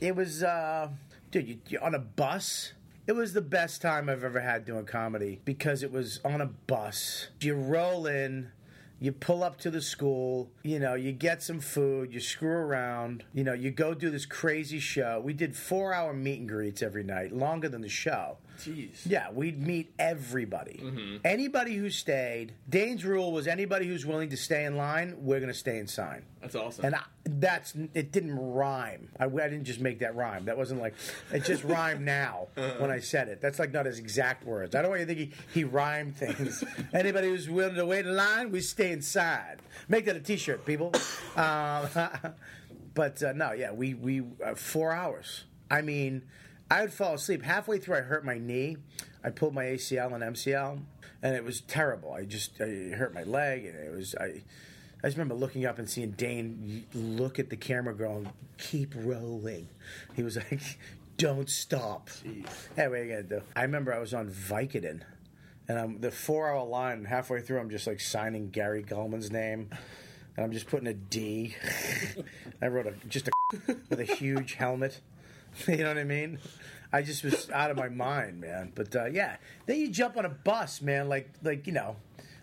it 0.00 0.14
was, 0.14 0.44
uh, 0.44 0.88
dude, 1.32 1.48
you, 1.48 1.58
you 1.68 1.78
on 1.80 1.96
a 1.96 2.00
bus. 2.00 2.74
It 3.08 3.12
was 3.12 3.32
the 3.32 3.42
best 3.42 3.82
time 3.82 4.08
I've 4.08 4.22
ever 4.22 4.40
had 4.40 4.64
doing 4.64 4.84
comedy 4.86 5.40
because 5.44 5.82
it 5.82 5.90
was 5.90 6.20
on 6.24 6.40
a 6.40 6.46
bus. 6.46 7.26
You 7.40 7.54
roll 7.56 8.06
in. 8.06 8.52
You 9.00 9.12
pull 9.12 9.42
up 9.42 9.58
to 9.58 9.70
the 9.70 9.82
school, 9.82 10.50
you 10.62 10.78
know, 10.78 10.94
you 10.94 11.12
get 11.12 11.42
some 11.42 11.60
food, 11.60 12.12
you 12.12 12.20
screw 12.20 12.50
around, 12.50 13.24
you 13.34 13.44
know, 13.44 13.52
you 13.52 13.70
go 13.70 13.92
do 13.92 14.08
this 14.08 14.24
crazy 14.24 14.78
show. 14.78 15.20
We 15.22 15.32
did 15.32 15.56
four 15.56 15.92
hour 15.92 16.14
meet 16.14 16.40
and 16.40 16.48
greets 16.48 16.82
every 16.82 17.02
night, 17.02 17.32
longer 17.32 17.68
than 17.68 17.82
the 17.82 17.88
show. 17.88 18.38
Jeez. 18.58 19.00
Yeah, 19.06 19.30
we'd 19.30 19.60
meet 19.60 19.92
everybody. 19.98 21.18
Anybody 21.24 21.74
who 21.76 21.90
stayed. 21.90 22.54
Dane's 22.68 23.04
rule 23.04 23.32
was 23.32 23.46
anybody 23.46 23.86
who's 23.86 24.06
willing 24.06 24.30
to 24.30 24.36
stay 24.36 24.64
in 24.64 24.76
line, 24.76 25.16
we're 25.18 25.40
going 25.40 25.52
to 25.52 25.58
stay 25.58 25.78
in 25.78 25.86
sign. 25.86 26.24
That's 26.40 26.54
awesome. 26.54 26.84
And 26.84 26.94
I, 26.94 27.02
that's 27.24 27.74
it 27.94 28.12
didn't 28.12 28.36
rhyme. 28.38 29.08
I, 29.18 29.24
I 29.24 29.28
didn't 29.28 29.64
just 29.64 29.80
make 29.80 30.00
that 30.00 30.14
rhyme. 30.14 30.44
That 30.44 30.58
wasn't 30.58 30.80
like 30.80 30.94
it 31.32 31.44
just 31.44 31.64
rhymed 31.74 32.02
now 32.02 32.48
when 32.54 32.90
I 32.90 33.00
said 33.00 33.28
it. 33.28 33.40
That's 33.40 33.58
like 33.58 33.72
not 33.72 33.86
his 33.86 33.98
exact 33.98 34.44
words. 34.44 34.74
I 34.74 34.82
don't 34.82 34.90
want 34.90 35.00
you 35.00 35.06
to 35.06 35.14
think 35.14 35.32
he, 35.52 35.60
he 35.60 35.64
rhymed 35.64 36.16
things. 36.16 36.62
Anybody 36.92 37.28
who's 37.28 37.48
willing 37.48 37.76
to 37.76 37.86
wait 37.86 38.04
in 38.04 38.14
line, 38.14 38.50
we 38.50 38.60
stay 38.60 38.92
inside. 38.92 39.60
Make 39.88 40.04
that 40.04 40.16
a 40.16 40.20
T-shirt, 40.20 40.66
people. 40.66 40.92
Um, 41.36 41.88
but 42.94 43.22
uh, 43.22 43.32
no, 43.32 43.52
yeah, 43.52 43.72
we 43.72 43.94
we 43.94 44.22
uh, 44.44 44.54
four 44.54 44.92
hours. 44.92 45.44
I 45.70 45.80
mean, 45.80 46.22
I 46.70 46.82
would 46.82 46.92
fall 46.92 47.14
asleep 47.14 47.42
halfway 47.42 47.78
through. 47.78 47.96
I 47.96 48.00
hurt 48.00 48.24
my 48.24 48.38
knee. 48.38 48.78
I 49.22 49.30
pulled 49.30 49.54
my 49.54 49.64
ACL 49.64 50.14
and 50.14 50.22
MCL, 50.22 50.80
and 51.22 51.34
it 51.34 51.44
was 51.44 51.60
terrible. 51.62 52.12
I 52.12 52.24
just 52.24 52.60
I 52.60 52.94
hurt 52.96 53.14
my 53.14 53.22
leg, 53.22 53.64
and 53.66 53.76
it 53.76 53.92
was 53.92 54.14
I. 54.18 54.42
I 55.02 55.08
just 55.08 55.18
remember 55.18 55.34
looking 55.34 55.66
up 55.66 55.78
and 55.78 55.88
seeing 55.88 56.12
Dane 56.12 56.86
look 56.94 57.38
at 57.38 57.50
the 57.50 57.56
camera, 57.56 57.94
going, 57.94 58.30
"Keep 58.56 58.94
rolling." 58.96 59.68
He 60.14 60.22
was 60.22 60.36
like, 60.36 60.78
"Don't 61.18 61.50
stop." 61.50 62.08
Hey, 62.74 62.88
what 62.88 62.98
are 62.98 63.04
you 63.04 63.10
gonna 63.10 63.22
do? 63.22 63.42
I 63.54 63.62
remember 63.62 63.92
I 63.92 63.98
was 63.98 64.14
on 64.14 64.30
Vicodin, 64.30 65.02
and 65.68 65.78
I'm 65.78 66.00
the 66.00 66.10
four-hour 66.10 66.64
line. 66.66 67.04
Halfway 67.04 67.40
through, 67.42 67.60
I'm 67.60 67.70
just 67.70 67.86
like 67.86 68.00
signing 68.00 68.48
Gary 68.48 68.82
Gulman's 68.82 69.30
name, 69.30 69.68
and 70.36 70.44
I'm 70.44 70.52
just 70.52 70.66
putting 70.66 70.86
a 70.86 70.94
D. 70.94 71.54
I 72.62 72.68
wrote 72.68 72.86
a 72.86 72.94
just 73.06 73.28
a 73.28 73.30
with 73.90 74.00
a 74.00 74.04
huge 74.04 74.54
helmet. 74.54 75.00
You 75.68 75.78
know 75.78 75.88
what 75.88 75.98
I 75.98 76.04
mean? 76.04 76.38
I 76.92 77.02
just 77.02 77.24
was 77.24 77.50
out 77.50 77.70
of 77.70 77.76
my 77.76 77.88
mind, 77.88 78.40
man. 78.40 78.72
But 78.74 78.94
uh, 78.94 79.06
yeah, 79.06 79.36
then 79.66 79.78
you 79.78 79.90
jump 79.90 80.16
on 80.16 80.24
a 80.24 80.28
bus, 80.28 80.80
man, 80.80 81.08
like 81.08 81.28
like 81.42 81.66
you 81.66 81.72
know, 81.72 81.96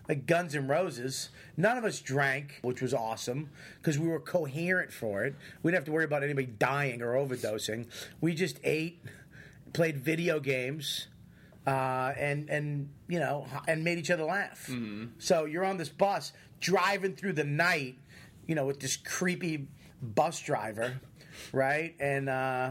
like 0.08 0.26
Guns 0.26 0.54
N' 0.54 0.68
Roses. 0.68 1.30
None 1.56 1.78
of 1.78 1.84
us 1.84 2.00
drank, 2.00 2.58
which 2.62 2.82
was 2.82 2.92
awesome 2.92 3.50
because 3.80 3.98
we 3.98 4.08
were 4.08 4.20
coherent 4.20 4.92
for 4.92 5.24
it. 5.24 5.34
We 5.62 5.70
didn't 5.70 5.80
have 5.80 5.84
to 5.86 5.92
worry 5.92 6.04
about 6.04 6.22
anybody 6.22 6.46
dying 6.46 7.00
or 7.02 7.14
overdosing. 7.14 7.86
We 8.20 8.34
just 8.34 8.58
ate, 8.64 9.02
played 9.72 9.98
video 9.98 10.40
games. 10.40 11.08
Uh, 11.64 12.12
and 12.18 12.50
and 12.50 12.88
you 13.06 13.20
know 13.20 13.46
and 13.68 13.84
made 13.84 13.96
each 13.96 14.10
other 14.10 14.24
laugh. 14.24 14.68
So 15.18 15.44
you're 15.44 15.64
on 15.64 15.76
this 15.76 15.88
bus 15.88 16.32
driving 16.58 17.14
through 17.14 17.34
the 17.34 17.44
night, 17.44 17.98
you 18.48 18.56
know, 18.56 18.66
with 18.66 18.80
this 18.80 18.96
creepy 18.96 19.68
bus 20.02 20.40
driver, 20.40 21.00
right? 21.52 21.94
And 22.00 22.28
uh, 22.28 22.70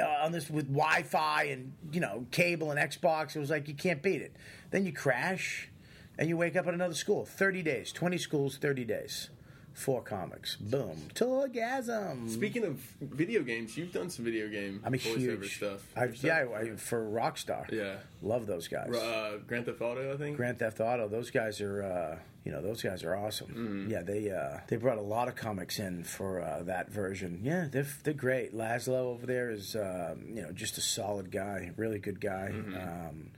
uh, 0.00 0.24
on 0.24 0.32
this 0.32 0.50
with 0.50 0.66
Wi-Fi 0.68 1.44
and 1.44 1.72
you 1.92 2.00
know 2.00 2.26
cable 2.30 2.70
and 2.70 2.78
Xbox. 2.78 3.36
It 3.36 3.40
was 3.40 3.50
like 3.50 3.68
you 3.68 3.74
can't 3.74 4.02
beat 4.02 4.22
it. 4.22 4.34
Then 4.70 4.84
you 4.84 4.92
crash, 4.92 5.70
and 6.18 6.28
you 6.28 6.36
wake 6.36 6.56
up 6.56 6.66
at 6.66 6.74
another 6.74 6.94
school. 6.94 7.24
Thirty 7.24 7.62
days, 7.62 7.92
twenty 7.92 8.18
schools, 8.18 8.56
thirty 8.56 8.84
days, 8.84 9.30
four 9.78 10.02
comics. 10.02 10.56
Boom, 10.56 10.96
Tourgasm. 11.14 12.28
Speaking 12.28 12.64
of 12.64 12.80
video 13.00 13.42
games, 13.42 13.76
you've 13.76 13.92
done 13.92 14.10
some 14.10 14.24
video 14.24 14.48
game 14.48 14.82
I'm 14.84 14.94
a 14.94 14.96
voiceover 14.98 15.18
huge 15.18 15.56
stuff. 15.56 15.86
I've, 15.96 16.22
yeah, 16.22 16.46
I, 16.54 16.76
for 16.76 17.08
Rockstar. 17.08 17.70
Yeah. 17.70 17.96
love 18.22 18.46
those 18.46 18.68
guys. 18.68 18.94
Uh, 18.94 19.38
Grand 19.46 19.66
Theft 19.66 19.80
Auto, 19.80 20.12
I 20.12 20.16
think. 20.16 20.36
Grand 20.36 20.58
Theft 20.58 20.80
Auto. 20.80 21.08
Those 21.08 21.30
guys 21.30 21.60
are, 21.60 21.82
uh, 21.82 22.18
you 22.44 22.52
know, 22.52 22.60
those 22.60 22.82
guys 22.82 23.04
are 23.04 23.14
awesome. 23.14 23.88
Yeah, 23.90 24.02
they 24.02 24.30
uh, 24.30 24.58
they 24.68 24.76
brought 24.76 24.98
a 24.98 25.02
lot 25.02 25.28
of 25.28 25.36
comics 25.36 25.78
in 25.78 26.02
for 26.04 26.40
uh, 26.40 26.62
that 26.64 26.90
version. 26.90 27.40
Yeah, 27.42 27.68
they're 27.70 27.86
they're 28.02 28.14
great. 28.14 28.54
Laszlo 28.54 29.14
over 29.14 29.26
there 29.26 29.50
is, 29.50 29.76
um, 29.76 30.26
you 30.34 30.42
know, 30.42 30.50
just 30.52 30.78
a 30.78 30.80
solid 30.80 31.30
guy, 31.30 31.70
really 31.76 31.98
good 31.98 32.20
guy. 32.20 32.52
Um, 32.52 33.30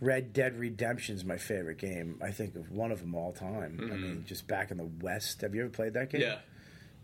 Red 0.00 0.32
Dead 0.32 0.58
Redemption's 0.58 1.24
my 1.24 1.36
favorite 1.36 1.78
game. 1.78 2.20
I 2.22 2.30
think 2.30 2.54
of 2.54 2.70
one 2.70 2.92
of 2.92 3.00
them 3.00 3.14
all 3.14 3.32
time. 3.32 3.78
I 3.80 3.82
mm-hmm. 3.82 4.02
mean, 4.02 4.24
just 4.26 4.46
back 4.46 4.70
in 4.70 4.76
the 4.76 4.88
West. 5.00 5.40
Have 5.40 5.54
you 5.54 5.62
ever 5.62 5.70
played 5.70 5.94
that 5.94 6.10
game? 6.10 6.20
yeah. 6.20 6.38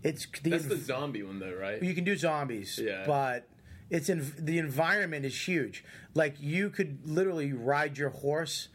it's 0.03 0.27
the 0.43 0.51
That's 0.51 0.67
the 0.67 0.77
zombie 0.77 1.23
one, 1.23 1.41
though, 1.41 1.55
right? 1.55 1.83
you 1.83 1.95
can 1.95 2.05
do 2.05 2.17
zombies, 2.17 2.79
Yeah. 2.83 3.05
but 3.07 3.49
it's 3.91 4.09
in 4.09 4.33
the 4.39 4.59
environment 4.59 5.25
is 5.25 5.49
huge. 5.49 5.85
Like 6.15 6.37
you 6.41 6.71
could 6.71 7.01
literally 7.05 7.53
ride 7.53 7.99
your 7.99 8.11
horse 8.11 8.69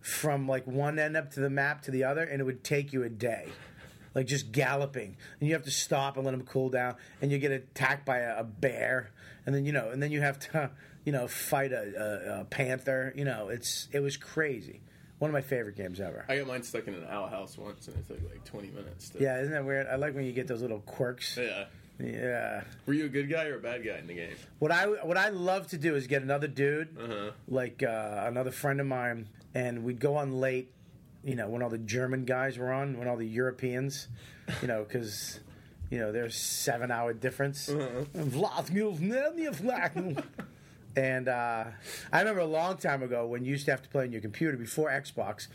from 0.00 0.48
like 0.48 0.66
one 0.66 0.98
end 0.98 1.16
up 1.16 1.30
to 1.32 1.40
the 1.40 1.50
map 1.50 1.82
to 1.82 1.90
the 1.90 2.04
other, 2.04 2.22
and 2.22 2.40
it 2.40 2.44
would 2.44 2.64
take 2.64 2.92
you 2.92 3.02
a 3.02 3.08
day. 3.08 3.48
Like 4.14 4.26
just 4.26 4.50
galloping, 4.50 5.16
and 5.38 5.48
you 5.48 5.54
have 5.54 5.64
to 5.64 5.70
stop 5.70 6.16
and 6.16 6.24
let 6.24 6.32
them 6.32 6.42
cool 6.42 6.70
down, 6.70 6.96
and 7.20 7.30
you 7.30 7.38
get 7.38 7.52
attacked 7.52 8.04
by 8.04 8.18
a, 8.18 8.40
a 8.40 8.44
bear, 8.44 9.10
and 9.46 9.54
then 9.54 9.64
you 9.64 9.72
know, 9.72 9.90
and 9.90 10.02
then 10.02 10.10
you 10.10 10.20
have 10.22 10.38
to, 10.50 10.70
you 11.08 11.12
know, 11.12 11.26
fight 11.26 11.72
a, 11.72 11.84
a, 12.36 12.40
a 12.40 12.44
panther. 12.44 13.14
You 13.16 13.24
know, 13.24 13.48
it's 13.48 13.88
it 13.92 14.00
was 14.00 14.18
crazy. 14.18 14.82
One 15.18 15.30
of 15.30 15.32
my 15.32 15.40
favorite 15.40 15.74
games 15.76 16.00
ever. 16.00 16.26
I 16.28 16.36
got 16.36 16.46
mine 16.46 16.62
stuck 16.62 16.86
in 16.86 16.92
an 16.94 17.06
outhouse 17.08 17.56
once, 17.56 17.88
and 17.88 17.96
it 17.96 18.06
took 18.06 18.20
like 18.30 18.44
20 18.44 18.68
minutes. 18.68 19.08
To, 19.08 19.22
yeah, 19.22 19.40
isn't 19.40 19.52
that 19.52 19.64
weird? 19.64 19.86
I 19.86 19.96
like 19.96 20.14
when 20.14 20.26
you 20.26 20.32
get 20.32 20.46
those 20.46 20.60
little 20.60 20.80
quirks. 20.80 21.38
Yeah. 21.40 21.64
Yeah. 21.98 22.60
Were 22.86 22.92
you 22.92 23.06
a 23.06 23.08
good 23.08 23.30
guy 23.30 23.46
or 23.46 23.56
a 23.56 23.60
bad 23.60 23.82
guy 23.84 23.96
in 23.96 24.06
the 24.06 24.14
game? 24.14 24.36
What 24.58 24.70
I 24.70 24.84
what 24.86 25.16
I 25.16 25.30
love 25.30 25.68
to 25.68 25.78
do 25.78 25.94
is 25.96 26.06
get 26.06 26.22
another 26.22 26.46
dude, 26.46 26.96
Uh-huh. 26.98 27.30
like 27.48 27.82
uh, 27.82 28.24
another 28.26 28.50
friend 28.52 28.80
of 28.80 28.86
mine, 28.86 29.28
and 29.54 29.82
we'd 29.82 29.98
go 29.98 30.16
on 30.16 30.32
late. 30.40 30.72
You 31.24 31.34
know, 31.36 31.48
when 31.48 31.62
all 31.62 31.70
the 31.70 31.78
German 31.78 32.24
guys 32.24 32.58
were 32.58 32.72
on, 32.72 32.98
when 32.98 33.08
all 33.08 33.16
the 33.16 33.26
Europeans, 33.26 34.06
you 34.62 34.68
know, 34.68 34.84
because 34.84 35.40
you 35.90 35.98
know 35.98 36.12
there's 36.12 36.36
seven 36.36 36.92
hour 36.92 37.12
difference. 37.12 37.68
And 40.98 41.28
uh, 41.28 41.64
I 42.12 42.18
remember 42.18 42.40
a 42.40 42.46
long 42.46 42.76
time 42.76 43.04
ago 43.04 43.24
when 43.24 43.44
you 43.44 43.52
used 43.52 43.66
to 43.66 43.70
have 43.70 43.82
to 43.82 43.88
play 43.88 44.02
on 44.02 44.10
your 44.10 44.20
computer 44.20 44.56
before 44.56 44.90
Xbox. 44.90 45.46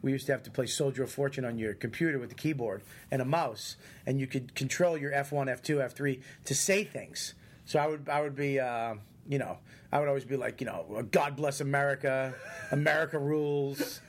We 0.00 0.12
used 0.12 0.26
to 0.26 0.32
have 0.32 0.44
to 0.44 0.50
play 0.50 0.66
Soldier 0.66 1.02
of 1.02 1.10
Fortune 1.10 1.44
on 1.44 1.58
your 1.58 1.74
computer 1.74 2.20
with 2.20 2.28
the 2.28 2.36
keyboard 2.36 2.82
and 3.10 3.20
a 3.20 3.24
mouse, 3.24 3.74
and 4.06 4.20
you 4.20 4.28
could 4.28 4.54
control 4.54 4.96
your 4.96 5.10
F1, 5.10 5.48
F2, 5.60 5.92
F3 5.92 6.20
to 6.44 6.54
say 6.54 6.84
things. 6.84 7.34
So 7.64 7.80
I 7.80 7.88
would, 7.88 8.08
I 8.08 8.20
would 8.22 8.36
be, 8.36 8.60
uh, 8.60 8.94
you 9.28 9.38
know, 9.38 9.58
I 9.90 9.98
would 9.98 10.06
always 10.06 10.24
be 10.24 10.36
like, 10.36 10.60
you 10.60 10.68
know, 10.68 11.04
God 11.10 11.34
bless 11.34 11.60
America, 11.60 12.32
America 12.70 13.18
rules, 13.18 14.00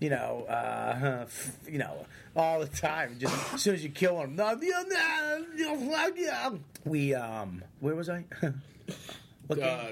you 0.00 0.08
know, 0.08 0.44
uh, 0.48 1.26
you 1.68 1.78
know, 1.78 2.06
all 2.34 2.60
the 2.60 2.66
time. 2.66 3.16
Just 3.18 3.52
as 3.52 3.60
soon 3.60 3.74
as 3.74 3.84
you 3.84 3.90
kill 3.90 4.18
them, 4.18 4.36
we, 6.86 7.14
um, 7.14 7.62
where 7.80 7.94
was 7.94 8.08
I? 8.08 8.24
What? 9.50 9.58
Uh, 9.58 9.88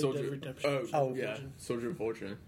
Soldier. 0.00 0.30
Redemption. 0.30 0.70
Oh, 0.70 0.88
Oh, 0.92 1.14
yeah. 1.14 1.34
Fortune. 1.34 1.52
Soldier 1.58 1.90
of 1.90 1.96
Fortune. 1.96 2.38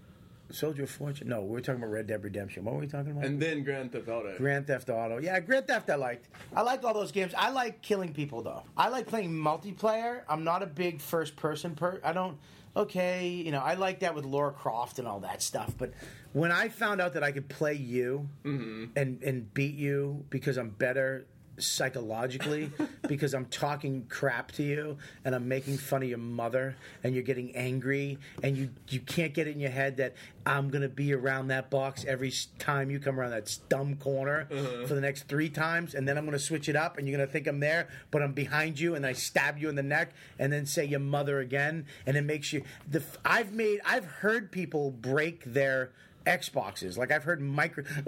Soldier 0.51 0.83
of 0.83 0.89
Fortune. 0.89 1.27
No, 1.27 1.41
we 1.41 1.49
were 1.49 1.61
talking 1.61 1.81
about 1.81 1.91
Red 1.91 2.07
Dead 2.07 2.23
Redemption. 2.23 2.63
What 2.63 2.75
were 2.75 2.81
we 2.81 2.87
talking 2.87 3.11
about? 3.11 3.25
And 3.25 3.41
then 3.41 3.63
Grand 3.63 3.91
Theft 3.91 4.07
Auto. 4.07 4.37
Grand 4.37 4.67
Theft 4.67 4.89
Auto. 4.89 5.17
Yeah, 5.17 5.39
Grand 5.39 5.67
Theft 5.67 5.89
I 5.89 5.95
liked. 5.95 6.29
I 6.55 6.61
liked 6.61 6.85
all 6.85 6.93
those 6.93 7.11
games. 7.11 7.33
I 7.35 7.49
like 7.49 7.81
killing 7.81 8.13
people 8.13 8.41
though. 8.41 8.63
I 8.77 8.89
like 8.89 9.07
playing 9.07 9.31
multiplayer. 9.31 10.21
I'm 10.29 10.43
not 10.43 10.61
a 10.61 10.67
big 10.67 11.01
first 11.01 11.35
person 11.35 11.75
per 11.75 11.99
I 12.03 12.13
don't 12.13 12.37
okay, 12.75 13.29
you 13.29 13.51
know, 13.51 13.61
I 13.61 13.75
like 13.75 13.99
that 14.01 14.15
with 14.15 14.25
Lara 14.25 14.51
Croft 14.51 14.99
and 14.99 15.07
all 15.07 15.21
that 15.21 15.41
stuff, 15.41 15.73
but 15.77 15.93
when 16.33 16.51
I 16.51 16.67
found 16.67 16.99
out 16.99 17.13
that 17.13 17.23
I 17.23 17.31
could 17.31 17.47
play 17.47 17.73
you 17.73 18.27
mm-hmm. 18.43 18.85
and 18.95 19.23
and 19.23 19.53
beat 19.53 19.75
you 19.75 20.25
because 20.29 20.57
I'm 20.57 20.69
better 20.69 21.25
psychologically 21.57 22.71
because 23.07 23.33
I'm 23.33 23.45
talking 23.45 24.05
crap 24.09 24.51
to 24.53 24.63
you 24.63 24.97
and 25.23 25.35
I'm 25.35 25.47
making 25.47 25.77
fun 25.77 26.03
of 26.03 26.09
your 26.09 26.17
mother 26.17 26.75
and 27.03 27.13
you're 27.13 27.23
getting 27.23 27.55
angry 27.55 28.17
and 28.43 28.57
you 28.57 28.69
you 28.89 28.99
can't 28.99 29.33
get 29.33 29.47
it 29.47 29.51
in 29.51 29.59
your 29.59 29.71
head 29.71 29.97
that 29.97 30.15
I'm 30.45 30.69
gonna 30.69 30.89
be 30.89 31.13
around 31.13 31.47
that 31.47 31.69
box 31.69 32.05
every 32.05 32.33
time 32.59 32.89
you 32.89 32.99
come 32.99 33.19
around 33.19 33.31
that 33.31 33.57
dumb 33.69 33.95
corner 33.95 34.47
uh-huh. 34.51 34.87
for 34.87 34.95
the 34.95 35.01
next 35.01 35.27
three 35.27 35.49
times 35.49 35.95
and 35.95 36.07
then 36.07 36.17
I'm 36.17 36.25
gonna 36.25 36.39
switch 36.39 36.69
it 36.69 36.75
up 36.75 36.97
and 36.97 37.07
you're 37.07 37.17
gonna 37.17 37.31
think 37.31 37.47
I'm 37.47 37.59
there 37.59 37.87
but 38.11 38.21
I'm 38.21 38.33
behind 38.33 38.79
you 38.79 38.95
and 38.95 39.05
I 39.05 39.13
stab 39.13 39.57
you 39.57 39.69
in 39.69 39.75
the 39.75 39.83
neck 39.83 40.13
and 40.39 40.51
then 40.51 40.65
say 40.65 40.85
your 40.85 40.99
mother 40.99 41.39
again 41.39 41.85
and 42.05 42.17
it 42.17 42.23
makes 42.23 42.53
you 42.53 42.63
the 42.89 43.03
I've 43.23 43.53
made 43.53 43.81
I've 43.85 44.05
heard 44.05 44.51
people 44.51 44.91
break 44.91 45.43
their 45.45 45.91
Xboxes. 46.25 46.97
Like 46.97 47.11
I've 47.11 47.23
heard 47.23 47.41
micro 47.41 47.83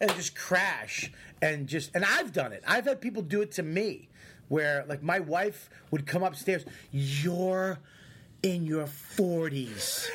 and 0.00 0.10
just 0.14 0.36
crash 0.36 1.10
and 1.42 1.66
just 1.66 1.94
and 1.94 2.04
I've 2.04 2.32
done 2.32 2.52
it. 2.52 2.62
I've 2.66 2.84
had 2.84 3.00
people 3.00 3.22
do 3.22 3.42
it 3.42 3.52
to 3.52 3.62
me 3.62 4.08
where 4.48 4.84
like 4.88 5.02
my 5.02 5.20
wife 5.20 5.70
would 5.90 6.06
come 6.06 6.22
upstairs, 6.22 6.64
"You're 6.90 7.78
in 8.42 8.66
your 8.66 8.86
40s. 8.86 10.08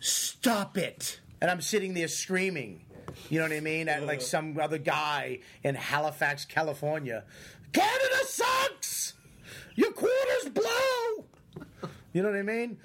Stop 0.00 0.78
it." 0.78 1.20
And 1.40 1.50
I'm 1.50 1.60
sitting 1.60 1.94
there 1.94 2.08
screaming. 2.08 2.82
You 3.30 3.38
know 3.38 3.44
what 3.44 3.56
I 3.56 3.60
mean? 3.60 3.88
At 3.88 4.04
like 4.04 4.20
some 4.20 4.58
other 4.58 4.78
guy 4.78 5.40
in 5.62 5.74
Halifax, 5.74 6.44
California. 6.44 7.24
Canada 7.72 8.24
sucks. 8.26 9.14
Your 9.74 9.92
quarters 9.92 10.50
blow. 10.52 11.24
You 12.12 12.22
know 12.22 12.30
what 12.30 12.38
I 12.38 12.42
mean? 12.42 12.78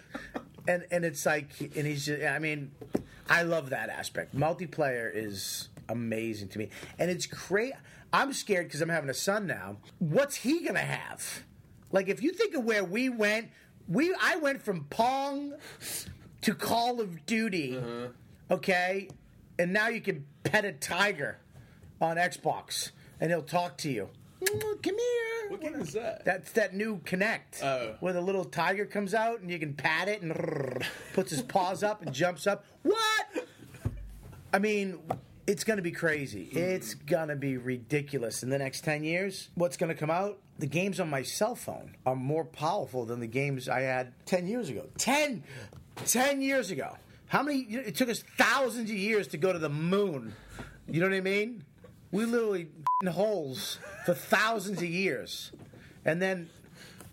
And 0.68 0.86
and 0.92 1.06
it's 1.06 1.26
like, 1.26 1.50
and 1.60 1.88
he's 1.88 2.06
just, 2.06 2.24
I 2.24 2.40
mean, 2.40 2.72
I 3.32 3.44
love 3.44 3.70
that 3.70 3.90
aspect. 3.90 4.36
Multiplayer 4.36 5.10
is 5.14 5.70
amazing 5.88 6.50
to 6.50 6.60
me, 6.60 6.68
and 7.00 7.10
it's 7.10 7.26
great. 7.26 7.72
I'm 8.12 8.34
scared 8.34 8.68
because 8.68 8.82
I'm 8.82 8.90
having 8.90 9.10
a 9.10 9.14
son 9.14 9.48
now. 9.48 9.78
What's 10.00 10.36
he 10.36 10.66
gonna 10.66 10.80
have? 10.80 11.44
Like, 11.94 12.10
if 12.10 12.22
you 12.22 12.34
think 12.34 12.56
of 12.56 12.66
where 12.66 12.84
we 12.84 13.08
went, 13.08 13.48
we 13.88 14.14
I 14.22 14.36
went 14.36 14.62
from 14.62 14.84
Pong 14.90 15.54
to 16.42 16.54
Call 16.54 17.00
of 17.00 17.26
Duty, 17.26 17.78
uh-huh. 17.78 18.56
okay, 18.56 19.08
and 19.58 19.72
now 19.72 19.88
you 19.88 20.02
can 20.02 20.26
pet 20.44 20.66
a 20.66 20.74
tiger 20.74 21.38
on 22.02 22.18
Xbox, 22.18 22.92
and 23.22 23.32
he'll 23.32 23.44
talk 23.44 23.78
to 23.78 23.90
you. 23.90 24.10
"Mm, 24.42 24.84
Come 24.84 24.96
here. 24.98 25.50
What 25.50 25.62
game 25.62 25.76
is 25.76 25.94
that? 25.94 26.24
That's 26.26 26.52
that 26.54 26.74
new 26.74 26.98
Kinect, 27.00 27.62
Oh. 27.64 27.96
where 28.00 28.14
the 28.14 28.22
little 28.22 28.46
tiger 28.46 28.86
comes 28.86 29.14
out 29.14 29.42
and 29.42 29.52
you 29.52 29.60
can 29.60 29.74
pat 29.74 30.08
it 30.08 30.22
and 30.22 30.34
puts 31.14 31.32
his 31.32 31.42
paws 31.42 31.84
up 31.84 32.02
and 32.02 32.14
jumps 32.14 32.48
up. 32.48 32.64
What? 32.84 33.48
I 34.54 34.60
mean, 34.60 35.00
it's 35.48 35.64
going 35.64 35.78
to 35.78 35.84
be 35.84 35.92
crazy. 35.92 36.44
It's 36.52 36.94
going 36.94 37.30
to 37.30 37.36
be 37.36 37.58
ridiculous 37.58 38.44
in 38.44 38.50
the 38.50 38.58
next 38.58 38.84
ten 38.84 39.04
years. 39.04 39.50
What's 39.56 39.78
going 39.78 39.90
to 39.90 39.96
come 39.96 40.10
out? 40.12 40.40
the 40.60 40.68
games 40.68 41.00
on 41.00 41.10
my 41.10 41.24
cell 41.24 41.56
phone 41.56 41.96
are 42.06 42.16
more 42.16 42.46
powerful 42.46 43.04
than 43.04 43.20
the 43.20 43.26
games 43.26 43.68
I 43.68 43.80
had 43.82 44.14
10 44.28 44.46
years 44.48 44.70
ago. 44.70 44.86
10, 45.00 45.44
10 46.06 46.40
years 46.44 46.70
ago. 46.70 46.96
How 47.26 47.42
many? 47.42 47.62
It 47.62 47.96
took 47.96 48.10
us 48.10 48.24
thousands 48.38 48.92
of 48.92 48.96
years 48.96 49.28
to 49.30 49.38
go 49.38 49.52
to 49.52 49.58
the 49.58 49.70
moon. 49.70 50.36
You 50.88 51.00
know 51.00 51.08
what 51.10 51.16
I 51.16 51.22
mean? 51.22 51.64
We 52.12 52.26
literally 52.26 52.68
in 53.02 53.08
holes 53.08 53.80
for 54.06 54.14
thousands 54.14 54.80
of 54.80 54.90
years, 54.90 55.52
and 56.06 56.22
then 56.22 56.50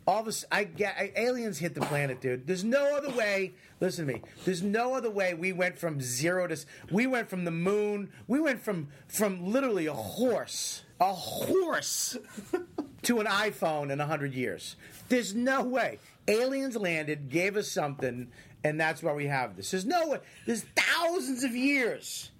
all 0.06 0.20
of 0.20 0.26
a 0.26 0.30
s 0.30 0.44
I 0.50 0.64
get 0.64 0.96
I, 0.98 1.12
aliens 1.16 1.58
hit 1.58 1.74
the 1.74 1.82
planet, 1.82 2.20
dude. 2.20 2.46
There's 2.46 2.64
no 2.64 2.96
other 2.96 3.10
way. 3.10 3.52
Listen 3.80 4.06
to 4.06 4.14
me. 4.14 4.22
There's 4.44 4.62
no 4.62 4.94
other 4.94 5.10
way. 5.10 5.34
We 5.34 5.52
went 5.52 5.78
from 5.78 6.00
zero 6.00 6.46
to. 6.46 6.56
We 6.90 7.06
went 7.06 7.28
from 7.28 7.44
the 7.44 7.50
moon. 7.50 8.10
We 8.26 8.40
went 8.40 8.62
from 8.62 8.88
from 9.06 9.52
literally 9.52 9.86
a 9.86 9.92
horse, 9.92 10.82
a 10.98 11.12
horse, 11.12 12.16
to 13.02 13.20
an 13.20 13.26
iPhone 13.26 13.90
in 13.92 13.98
hundred 13.98 14.32
years. 14.34 14.76
There's 15.10 15.34
no 15.34 15.62
way. 15.62 15.98
Aliens 16.26 16.76
landed, 16.76 17.28
gave 17.28 17.56
us 17.56 17.70
something, 17.70 18.28
and 18.64 18.80
that's 18.80 19.02
why 19.02 19.12
we 19.12 19.26
have 19.26 19.56
this. 19.56 19.70
There's 19.70 19.86
no 19.86 20.08
way. 20.08 20.18
There's 20.46 20.64
thousands 20.74 21.44
of 21.44 21.54
years 21.54 22.30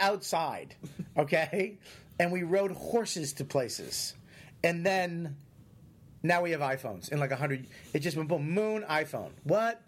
outside, 0.00 0.74
okay, 1.16 1.78
and 2.18 2.32
we 2.32 2.42
rode 2.42 2.72
horses 2.72 3.34
to 3.34 3.44
places, 3.44 4.14
and 4.64 4.84
then 4.84 5.36
now 6.22 6.42
we 6.42 6.50
have 6.50 6.60
iPhones 6.60 7.10
in 7.10 7.18
like 7.20 7.30
a 7.30 7.36
hundred. 7.36 7.66
It 7.94 8.00
just 8.00 8.16
went 8.16 8.28
boom, 8.28 8.50
moon, 8.50 8.84
iPhone. 8.88 9.30
What? 9.44 9.80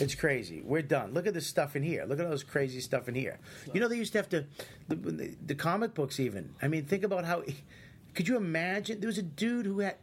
It's 0.00 0.14
crazy. 0.14 0.62
We're 0.64 0.82
done. 0.82 1.14
Look 1.14 1.26
at 1.26 1.34
this 1.34 1.46
stuff 1.46 1.76
in 1.76 1.82
here. 1.82 2.04
Look 2.04 2.18
at 2.18 2.24
all 2.24 2.32
this 2.32 2.42
crazy 2.42 2.80
stuff 2.80 3.08
in 3.08 3.14
here. 3.14 3.38
You 3.72 3.80
know 3.80 3.88
they 3.88 3.96
used 3.96 4.12
to 4.12 4.18
have 4.18 4.28
to 4.30 4.46
the, 4.88 4.96
the, 4.96 5.36
the 5.46 5.54
comic 5.54 5.94
books 5.94 6.18
even. 6.18 6.54
I 6.60 6.68
mean, 6.68 6.84
think 6.84 7.04
about 7.04 7.24
how. 7.24 7.42
Could 8.14 8.26
you 8.26 8.36
imagine? 8.36 9.00
There 9.00 9.06
was 9.06 9.18
a 9.18 9.22
dude 9.22 9.66
who 9.66 9.78
had 9.80 9.94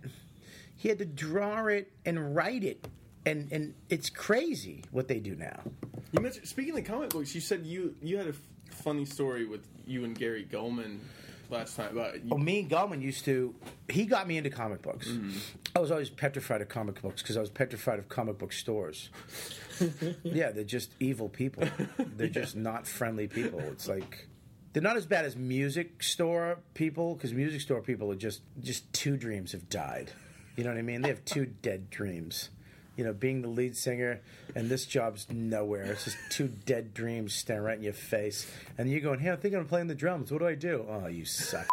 he 0.77 0.87
had 0.89 0.99
to 0.99 1.05
draw 1.05 1.65
it 1.67 1.91
and 2.05 2.35
write 2.35 2.63
it, 2.63 2.87
and 3.25 3.51
and 3.51 3.73
it's 3.89 4.09
crazy 4.09 4.83
what 4.91 5.07
they 5.07 5.19
do 5.19 5.35
now. 5.35 5.59
You 6.11 6.21
mentioned 6.21 6.47
speaking 6.47 6.77
of 6.77 6.85
comic 6.85 7.09
books. 7.09 7.35
You 7.35 7.41
said 7.41 7.65
you 7.65 7.95
you 8.01 8.17
had 8.17 8.27
a 8.27 8.33
funny 8.71 9.05
story 9.05 9.45
with 9.45 9.65
you 9.85 10.03
and 10.03 10.17
Gary 10.17 10.47
Gulman 10.49 10.99
last 11.49 11.75
time 11.77 11.97
about 11.97 12.15
you, 12.23 12.29
Oh, 12.31 12.37
me 12.37 12.59
and 12.59 12.69
Gulman 12.69 13.01
used 13.01 13.25
to. 13.25 13.53
He 13.89 14.05
got 14.05 14.27
me 14.27 14.37
into 14.37 14.49
comic 14.49 14.81
books. 14.81 15.07
Mm-hmm. 15.07 15.37
I 15.75 15.79
was 15.79 15.91
always 15.91 16.09
petrified 16.09 16.61
of 16.61 16.69
comic 16.69 17.01
books 17.01 17.21
because 17.21 17.37
I 17.37 17.41
was 17.41 17.49
petrified 17.49 17.99
of 17.99 18.09
comic 18.09 18.37
book 18.37 18.51
stores. 18.51 19.09
yeah, 20.23 20.51
they're 20.51 20.63
just 20.63 20.91
evil 20.99 21.29
people. 21.29 21.67
They're 22.17 22.27
just 22.27 22.55
not 22.55 22.87
friendly 22.87 23.27
people. 23.27 23.59
It's 23.59 23.87
like 23.87 24.27
they're 24.73 24.83
not 24.83 24.97
as 24.97 25.05
bad 25.05 25.25
as 25.25 25.35
music 25.35 26.03
store 26.03 26.59
people 26.73 27.15
because 27.15 27.33
music 27.33 27.61
store 27.61 27.81
people 27.81 28.11
are 28.11 28.15
just 28.15 28.41
just 28.61 28.91
two 28.93 29.17
dreams 29.17 29.51
have 29.51 29.69
died. 29.69 30.11
You 30.55 30.63
know 30.63 30.71
what 30.71 30.79
I 30.79 30.81
mean? 30.81 31.01
They 31.01 31.09
have 31.09 31.23
two 31.23 31.45
dead 31.45 31.89
dreams. 31.89 32.49
You 32.97 33.05
know, 33.05 33.13
being 33.13 33.41
the 33.41 33.47
lead 33.47 33.77
singer 33.77 34.19
and 34.55 34.69
this 34.69 34.85
job's 34.85 35.27
nowhere. 35.31 35.83
It's 35.83 36.03
just 36.03 36.17
two 36.29 36.47
dead 36.47 36.93
dreams 36.93 37.33
staring 37.33 37.63
right 37.63 37.77
in 37.77 37.83
your 37.83 37.93
face. 37.93 38.51
And 38.77 38.91
you're 38.91 38.99
going, 38.99 39.19
"Hey, 39.19 39.29
I'm 39.29 39.37
thinking 39.37 39.59
of 39.59 39.67
playing 39.69 39.87
the 39.87 39.95
drums. 39.95 40.31
What 40.31 40.39
do 40.39 40.47
I 40.47 40.55
do?" 40.55 40.85
Oh, 40.89 41.07
you 41.07 41.23
suck. 41.23 41.67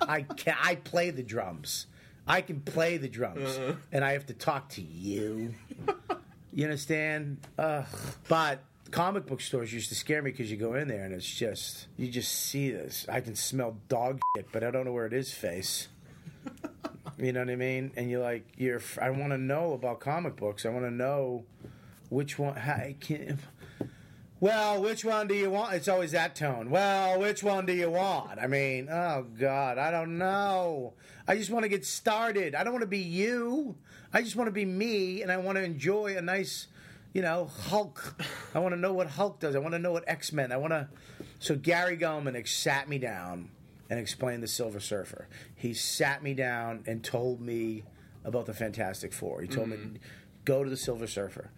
I 0.00 0.22
can 0.22 0.54
I 0.62 0.76
play 0.76 1.10
the 1.10 1.22
drums. 1.22 1.86
I 2.26 2.40
can 2.40 2.60
play 2.60 2.96
the 2.96 3.08
drums, 3.08 3.58
uh-huh. 3.58 3.72
and 3.90 4.04
I 4.04 4.12
have 4.12 4.26
to 4.26 4.34
talk 4.34 4.68
to 4.70 4.82
you. 4.82 5.54
You 6.52 6.64
understand? 6.64 7.38
Ugh. 7.58 7.86
But 8.28 8.62
comic 8.90 9.26
book 9.26 9.40
stores 9.40 9.72
used 9.72 9.88
to 9.88 9.94
scare 9.94 10.20
me 10.22 10.30
because 10.30 10.50
you 10.50 10.56
go 10.56 10.74
in 10.74 10.88
there 10.88 11.04
and 11.04 11.14
it's 11.14 11.32
just 11.32 11.86
you 11.96 12.08
just 12.08 12.32
see 12.32 12.70
this. 12.70 13.06
I 13.08 13.20
can 13.20 13.34
smell 13.34 13.76
dog 13.88 14.20
shit, 14.36 14.46
but 14.52 14.64
I 14.64 14.70
don't 14.70 14.84
know 14.84 14.92
where 14.92 15.06
it 15.06 15.12
is. 15.12 15.32
Face. 15.32 15.88
You 17.20 17.32
know 17.32 17.40
what 17.40 17.50
I 17.50 17.56
mean? 17.56 17.92
And 17.96 18.10
you're 18.10 18.22
like, 18.22 18.46
you're. 18.56 18.80
I 19.00 19.10
want 19.10 19.32
to 19.32 19.38
know 19.38 19.74
about 19.74 20.00
comic 20.00 20.36
books. 20.36 20.64
I 20.64 20.70
want 20.70 20.86
to 20.86 20.90
know 20.90 21.44
which 22.08 22.38
one. 22.38 22.56
I 22.56 22.96
can, 22.98 23.38
well, 24.40 24.82
which 24.82 25.04
one 25.04 25.28
do 25.28 25.34
you 25.34 25.50
want? 25.50 25.74
It's 25.74 25.86
always 25.86 26.12
that 26.12 26.34
tone. 26.34 26.70
Well, 26.70 27.20
which 27.20 27.42
one 27.42 27.66
do 27.66 27.74
you 27.74 27.90
want? 27.90 28.38
I 28.38 28.46
mean, 28.46 28.88
oh 28.90 29.26
God, 29.38 29.76
I 29.76 29.90
don't 29.90 30.16
know. 30.16 30.94
I 31.28 31.36
just 31.36 31.50
want 31.50 31.64
to 31.64 31.68
get 31.68 31.84
started. 31.84 32.54
I 32.54 32.64
don't 32.64 32.72
want 32.72 32.82
to 32.82 32.88
be 32.88 32.98
you. 32.98 33.76
I 34.14 34.22
just 34.22 34.34
want 34.34 34.48
to 34.48 34.52
be 34.52 34.64
me, 34.64 35.20
and 35.20 35.30
I 35.30 35.36
want 35.36 35.58
to 35.58 35.62
enjoy 35.62 36.16
a 36.16 36.22
nice, 36.22 36.68
you 37.12 37.20
know, 37.20 37.44
Hulk. 37.44 38.22
I 38.54 38.60
want 38.60 38.74
to 38.74 38.80
know 38.80 38.94
what 38.94 39.08
Hulk 39.08 39.40
does. 39.40 39.54
I 39.54 39.58
want 39.58 39.74
to 39.74 39.78
know 39.78 39.92
what 39.92 40.04
X 40.06 40.32
Men. 40.32 40.52
I 40.52 40.56
want 40.56 40.72
to. 40.72 40.88
So 41.38 41.54
Gary 41.54 41.98
Gulman 41.98 42.34
ex- 42.34 42.54
sat 42.54 42.88
me 42.88 42.98
down 42.98 43.50
and 43.90 43.98
explained 43.98 44.42
the 44.42 44.48
Silver 44.48 44.80
Surfer. 44.80 45.28
He 45.54 45.74
sat 45.74 46.22
me 46.22 46.32
down 46.32 46.84
and 46.86 47.02
told 47.04 47.40
me 47.40 47.82
about 48.24 48.46
the 48.46 48.54
Fantastic 48.54 49.12
Four. 49.12 49.42
He 49.42 49.48
told 49.48 49.68
me, 49.68 49.76
go 50.44 50.62
to 50.64 50.70
the 50.70 50.76
Silver 50.76 51.06
Surfer. 51.06 51.50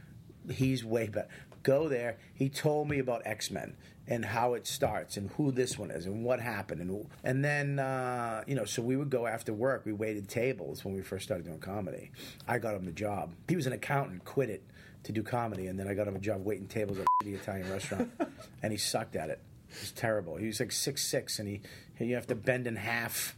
He's 0.50 0.84
way 0.84 1.06
better. 1.08 1.28
Go 1.62 1.88
there. 1.88 2.16
He 2.34 2.48
told 2.48 2.88
me 2.88 2.98
about 2.98 3.22
X 3.24 3.50
Men 3.50 3.76
and 4.08 4.24
how 4.24 4.54
it 4.54 4.66
starts 4.66 5.16
and 5.16 5.30
who 5.32 5.52
this 5.52 5.78
one 5.78 5.92
is 5.92 6.06
and 6.06 6.24
what 6.24 6.40
happened 6.40 6.80
and 6.80 6.90
who- 6.90 7.06
and 7.22 7.44
then 7.44 7.78
uh, 7.78 8.42
you 8.48 8.56
know 8.56 8.64
so 8.64 8.82
we 8.82 8.96
would 8.96 9.10
go 9.10 9.28
after 9.28 9.52
work. 9.52 9.82
We 9.84 9.92
waited 9.92 10.28
tables 10.28 10.84
when 10.84 10.92
we 10.94 11.02
first 11.02 11.24
started 11.24 11.46
doing 11.46 11.60
comedy. 11.60 12.10
I 12.48 12.58
got 12.58 12.74
him 12.74 12.84
the 12.84 12.90
job. 12.90 13.34
He 13.48 13.54
was 13.54 13.68
an 13.68 13.72
accountant, 13.74 14.24
quit 14.24 14.50
it 14.50 14.64
to 15.04 15.12
do 15.12 15.22
comedy, 15.22 15.68
and 15.68 15.78
then 15.78 15.86
I 15.86 15.94
got 15.94 16.08
him 16.08 16.16
a 16.16 16.20
job 16.20 16.44
waiting 16.44 16.66
tables 16.66 16.98
at 16.98 17.06
the 17.24 17.34
Italian 17.34 17.70
restaurant, 17.70 18.10
and 18.62 18.72
he 18.72 18.78
sucked 18.78 19.14
at 19.14 19.30
it. 19.30 19.40
Was 19.80 19.92
terrible. 19.92 20.36
He 20.36 20.46
was 20.46 20.60
like 20.60 20.72
six 20.72 21.04
six, 21.04 21.38
and 21.38 21.48
he 21.48 21.60
and 21.98 22.08
you 22.08 22.14
have 22.14 22.26
to 22.28 22.34
bend 22.34 22.66
in 22.66 22.76
half 22.76 23.36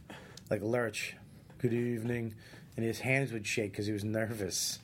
like 0.49 0.61
Lurch. 0.61 1.15
Good 1.57 1.73
evening, 1.73 2.35
and 2.75 2.85
his 2.85 2.99
hands 2.99 3.31
would 3.31 3.47
shake 3.47 3.71
because 3.71 3.87
he 3.87 3.93
was 3.93 4.03
nervous 4.03 4.79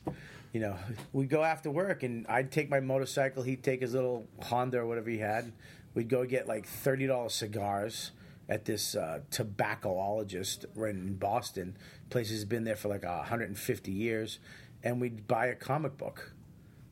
you 0.54 0.60
know, 0.60 0.76
we'd 1.14 1.30
go 1.30 1.44
after 1.44 1.72
work 1.72 2.04
and 2.04 2.28
I'd 2.28 2.52
take 2.52 2.70
my 2.70 2.80
motorcycle, 2.80 3.44
he'd 3.44 3.64
take 3.64 3.82
his 3.82 3.94
little 3.94 4.28
Honda 4.42 4.80
or 4.80 4.86
whatever 4.86 5.10
he 5.10 5.18
had. 5.18 5.52
We'd 5.94 6.10
go 6.10 6.26
get 6.26 6.48
like 6.48 6.68
$30 6.68 7.32
cigars 7.32 8.12
at 8.50 8.66
this 8.66 8.96
uh, 8.96 9.22
tobaccoologist 9.32 10.66
right 10.76 10.94
in 10.94 11.16
Boston. 11.16 11.78
Place 12.10 12.30
has 12.32 12.44
been 12.44 12.64
there 12.64 12.76
for 12.76 12.90
like 12.90 13.04
150 13.04 13.92
years. 13.92 14.40
And 14.84 15.00
we'd 15.00 15.28
buy 15.28 15.46
a 15.48 15.56
comic 15.56 15.98
book 15.98 16.34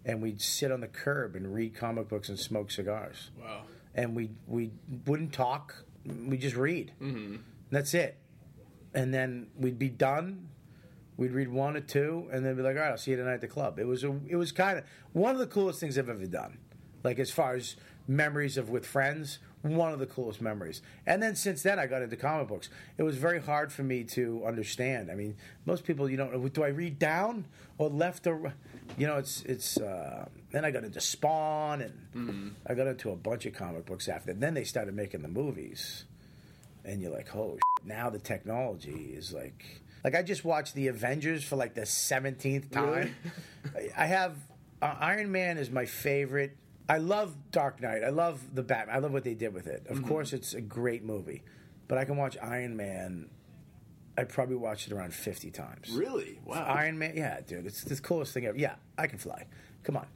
and 0.06 0.22
we'd 0.22 0.42
sit 0.42 0.72
on 0.72 0.80
the 0.80 0.88
curb 0.88 1.36
and 1.36 1.54
read 1.54 1.76
comic 1.76 2.08
books 2.08 2.30
and 2.30 2.40
smoke 2.40 2.72
cigars. 2.72 3.32
wow. 3.40 3.64
And 3.96 4.16
we, 4.16 4.30
we 4.48 4.72
wouldn't 5.06 5.34
talk, 5.34 5.84
we 6.06 6.38
just 6.38 6.56
read. 6.56 6.94
Mm-hmm. 7.02 7.38
That's 7.72 7.94
it. 7.94 8.18
And 8.94 9.14
then 9.14 9.48
we'd 9.58 9.80
be 9.80 9.90
done, 9.90 10.50
We'd 11.20 11.34
read 11.34 11.50
one 11.50 11.76
or 11.76 11.82
two, 11.82 12.30
and 12.32 12.46
then 12.46 12.56
be 12.56 12.62
like, 12.62 12.78
"All 12.78 12.82
right, 12.82 12.92
I'll 12.92 12.98
see 12.98 13.12
you 13.12 13.18
tonight 13.18 13.34
at 13.34 13.42
the 13.42 13.48
club." 13.50 13.78
It 13.78 13.86
was 13.86 14.06
a, 14.06 14.18
it 14.26 14.38
was 14.38 14.54
kind 14.54 14.78
of 14.78 14.86
one 15.12 15.34
of 15.34 15.40
the 15.40 15.48
coolest 15.48 15.82
things 15.82 15.98
I've 15.98 16.08
ever 16.08 16.26
done. 16.26 16.60
Like 17.04 17.20
as 17.20 17.30
far 17.30 17.56
as 17.56 17.76
memories 18.08 18.56
of 18.58 18.70
with 18.70 18.86
friends, 18.86 19.40
one 19.62 19.92
of 19.92 20.00
the 20.00 20.06
coolest 20.06 20.42
memories. 20.42 20.82
And 21.06 21.22
then 21.22 21.36
since 21.36 21.64
then, 21.64 21.80
I 21.80 21.88
got 21.88 22.02
into 22.02 22.16
comic 22.16 22.48
books. 22.48 22.70
It 22.98 23.04
was 23.04 23.18
very 23.18 23.42
hard 23.42 23.72
for 23.72 23.84
me 23.84 24.04
to 24.06 24.44
understand. 24.46 25.12
I 25.12 25.16
mean, 25.16 25.36
most 25.66 25.84
people, 25.84 26.10
you 26.10 26.18
don't. 26.18 26.54
Do 26.54 26.64
I 26.64 26.70
read 26.70 26.98
down 27.00 27.46
or 27.78 27.90
left 27.90 28.26
or, 28.28 28.54
you 28.98 29.08
know, 29.08 29.18
it's 29.18 29.42
it's. 29.44 29.78
Uh, 29.78 30.28
then 30.52 30.66
I 30.66 30.72
got 30.72 30.84
into 30.84 31.02
Spawn, 31.02 31.82
and 31.82 32.56
I 32.66 32.74
got 32.74 32.88
into 32.88 33.12
a 33.12 33.16
bunch 33.16 33.46
of 33.46 33.54
comic 33.54 33.86
books 33.86 34.08
after. 34.08 34.32
And 34.32 34.42
Then 34.42 34.54
they 34.54 34.64
started 34.64 34.96
making 34.96 35.22
the 35.22 35.28
movies 35.28 36.06
and 36.86 37.02
you're 37.02 37.12
like, 37.12 37.36
oh, 37.36 37.52
shit, 37.54 37.88
now 37.88 38.10
the 38.10 38.20
technology 38.20 39.14
is 39.16 39.34
like, 39.34 39.82
like 40.04 40.16
I 40.16 40.24
just 40.24 40.44
watched 40.46 40.74
the 40.76 40.88
Avengers 40.88 41.44
for 41.44 41.56
like 41.56 41.76
the 41.76 41.86
seventeenth 41.86 42.72
time. 42.72 43.16
I 43.98 44.06
have 44.06 44.36
uh, 44.82 44.96
Iron 45.00 45.32
Man 45.32 45.58
is 45.58 45.70
my 45.70 45.86
favorite. 45.86 46.56
I 46.90 46.98
love 46.98 47.36
Dark 47.52 47.82
Knight. 47.82 48.04
I 48.04 48.10
love 48.10 48.42
the 48.54 48.64
Batman. 48.64 48.96
I 48.96 49.00
love 49.00 49.14
what 49.14 49.24
they 49.24 49.36
did 49.36 49.54
with 49.54 49.68
it. 49.68 49.86
Of 49.88 49.98
mm-hmm. 49.98 50.08
course, 50.08 50.34
it's 50.34 50.56
a 50.56 50.62
great 50.62 51.04
movie, 51.04 51.44
but 51.88 52.00
I 52.00 52.06
can 52.06 52.18
watch 52.18 52.36
Iron 52.42 52.76
Man. 52.76 53.30
I 54.18 54.24
probably 54.24 54.56
watched 54.56 54.88
it 54.88 54.94
around 54.94 55.14
fifty 55.14 55.52
times. 55.52 55.92
Really? 55.92 56.40
Wow. 56.44 56.66
Iron 56.66 56.98
Man, 56.98 57.16
yeah, 57.16 57.40
dude, 57.42 57.68
it's 57.68 57.84
the 57.84 57.96
coolest 57.96 58.34
thing 58.34 58.48
ever. 58.48 58.58
Yeah, 58.58 58.76
I 58.98 59.08
can 59.08 59.20
fly. 59.20 59.46
Come 59.84 59.98
on. 59.98 60.08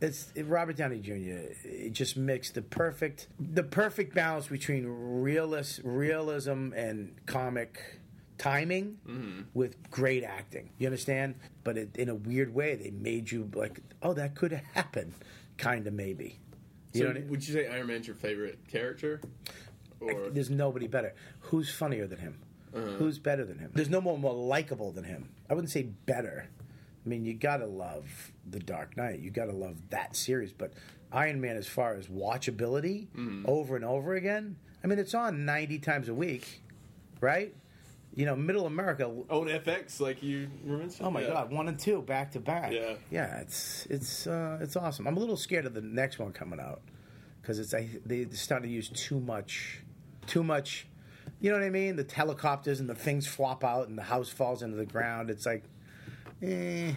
It's 0.00 0.32
it, 0.34 0.46
Robert 0.46 0.76
Downey 0.76 0.98
Jr. 0.98 1.52
It 1.62 1.92
just 1.92 2.16
mixed 2.16 2.54
the 2.54 2.62
perfect 2.62 3.28
the 3.38 3.62
perfect 3.62 4.14
balance 4.14 4.48
between 4.48 4.86
realist 4.86 5.80
realism 5.84 6.72
and 6.72 7.14
comic 7.26 8.00
timing 8.38 8.98
mm-hmm. 9.06 9.42
with 9.54 9.90
great 9.90 10.24
acting. 10.24 10.70
You 10.78 10.88
understand? 10.88 11.36
But 11.62 11.78
it, 11.78 11.96
in 11.96 12.08
a 12.08 12.14
weird 12.16 12.52
way, 12.52 12.74
they 12.74 12.90
made 12.90 13.30
you 13.30 13.48
like, 13.54 13.80
oh, 14.02 14.14
that 14.14 14.34
could 14.34 14.60
happen, 14.74 15.14
kind 15.62 15.86
of 15.86 15.94
maybe. 15.94 16.38
You 16.92 16.98
so 16.98 17.04
know 17.04 17.10
what 17.10 17.16
I 17.16 17.20
mean? 17.20 17.30
would 17.30 17.48
you 17.48 17.54
say 17.54 17.68
Iron 17.68 17.86
Man's 17.86 18.06
your 18.06 18.16
favorite 18.16 18.58
character? 18.68 19.20
Or 20.00 20.30
There's 20.30 20.50
nobody 20.50 20.88
better. 20.88 21.14
Who's 21.40 21.72
funnier 21.72 22.06
than 22.06 22.18
him? 22.18 22.38
Uh-huh. 22.74 22.86
Who's 22.98 23.18
better 23.18 23.44
than 23.44 23.58
him? 23.58 23.70
There's 23.74 23.88
no 23.88 24.00
more 24.00 24.18
more 24.18 24.34
likable 24.34 24.92
than 24.92 25.04
him. 25.04 25.28
I 25.48 25.54
wouldn't 25.54 25.70
say 25.70 25.82
better. 25.82 26.48
I 27.04 27.08
mean, 27.08 27.24
you 27.24 27.34
gotta 27.34 27.66
love 27.66 28.32
The 28.48 28.58
Dark 28.58 28.96
Knight. 28.96 29.20
You 29.20 29.30
gotta 29.30 29.52
love 29.52 29.76
that 29.90 30.16
series. 30.16 30.52
But 30.52 30.72
Iron 31.12 31.40
Man, 31.40 31.56
as 31.56 31.66
far 31.66 31.94
as 31.94 32.08
watchability, 32.08 33.08
mm-hmm. 33.08 33.44
over 33.46 33.76
and 33.76 33.84
over 33.84 34.14
again. 34.14 34.56
I 34.82 34.88
mean, 34.88 34.98
it's 34.98 35.14
on 35.14 35.44
90 35.44 35.78
times 35.78 36.08
a 36.08 36.14
week, 36.14 36.62
right? 37.20 37.54
You 38.14 38.26
know, 38.26 38.36
Middle 38.36 38.66
America. 38.66 39.06
On 39.06 39.46
FX, 39.46 39.98
like 40.00 40.22
you 40.22 40.50
were 40.64 40.76
mentioning. 40.76 41.06
Oh 41.06 41.10
my 41.10 41.22
Yeah. 41.22 41.28
God, 41.28 41.52
one 41.52 41.68
and 41.68 41.78
two 41.78 42.02
back 42.02 42.32
to 42.32 42.40
back. 42.40 42.72
Yeah. 42.72 42.94
yeah, 43.10 43.38
it's 43.40 43.86
it's 43.88 44.26
uh, 44.26 44.58
it's 44.60 44.76
awesome. 44.76 45.06
I'm 45.06 45.16
a 45.16 45.20
little 45.20 45.36
scared 45.36 45.64
of 45.64 45.72
the 45.74 45.80
next 45.80 46.18
one 46.18 46.32
coming 46.32 46.60
out 46.60 46.82
because 47.40 47.58
it's 47.58 47.72
I, 47.72 47.88
they, 48.04 48.24
they're 48.24 48.60
to 48.60 48.68
use 48.68 48.90
too 48.90 49.18
much, 49.18 49.80
too 50.26 50.42
much. 50.44 50.86
You 51.40 51.50
know 51.50 51.58
what 51.58 51.64
I 51.66 51.70
mean? 51.70 51.96
The 51.96 52.06
helicopters 52.14 52.80
and 52.80 52.88
the 52.88 52.94
things 52.94 53.26
flop 53.26 53.64
out 53.64 53.88
and 53.88 53.96
the 53.98 54.02
house 54.02 54.28
falls 54.28 54.62
into 54.62 54.76
the 54.76 54.86
ground. 54.86 55.28
It's 55.30 55.44
like, 55.46 55.64
eh, 56.42 56.92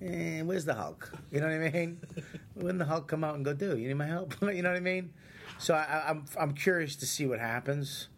eh, 0.00 0.40
where's 0.42 0.64
the 0.64 0.74
Hulk? 0.74 1.12
You 1.30 1.40
know 1.40 1.48
what 1.48 1.66
I 1.66 1.70
mean? 1.70 2.00
when 2.54 2.78
the 2.78 2.84
Hulk 2.86 3.08
come 3.08 3.24
out 3.24 3.34
and 3.34 3.44
go, 3.44 3.52
dude, 3.52 3.78
you 3.80 3.88
need 3.88 3.94
my 3.94 4.06
help? 4.06 4.34
you 4.42 4.62
know 4.62 4.70
what 4.70 4.76
I 4.76 4.80
mean? 4.80 5.12
So 5.58 5.74
I- 5.74 6.04
I'm 6.08 6.24
I'm 6.38 6.52
curious 6.54 6.94
to 6.96 7.06
see 7.06 7.26
what 7.26 7.40
happens 7.40 8.08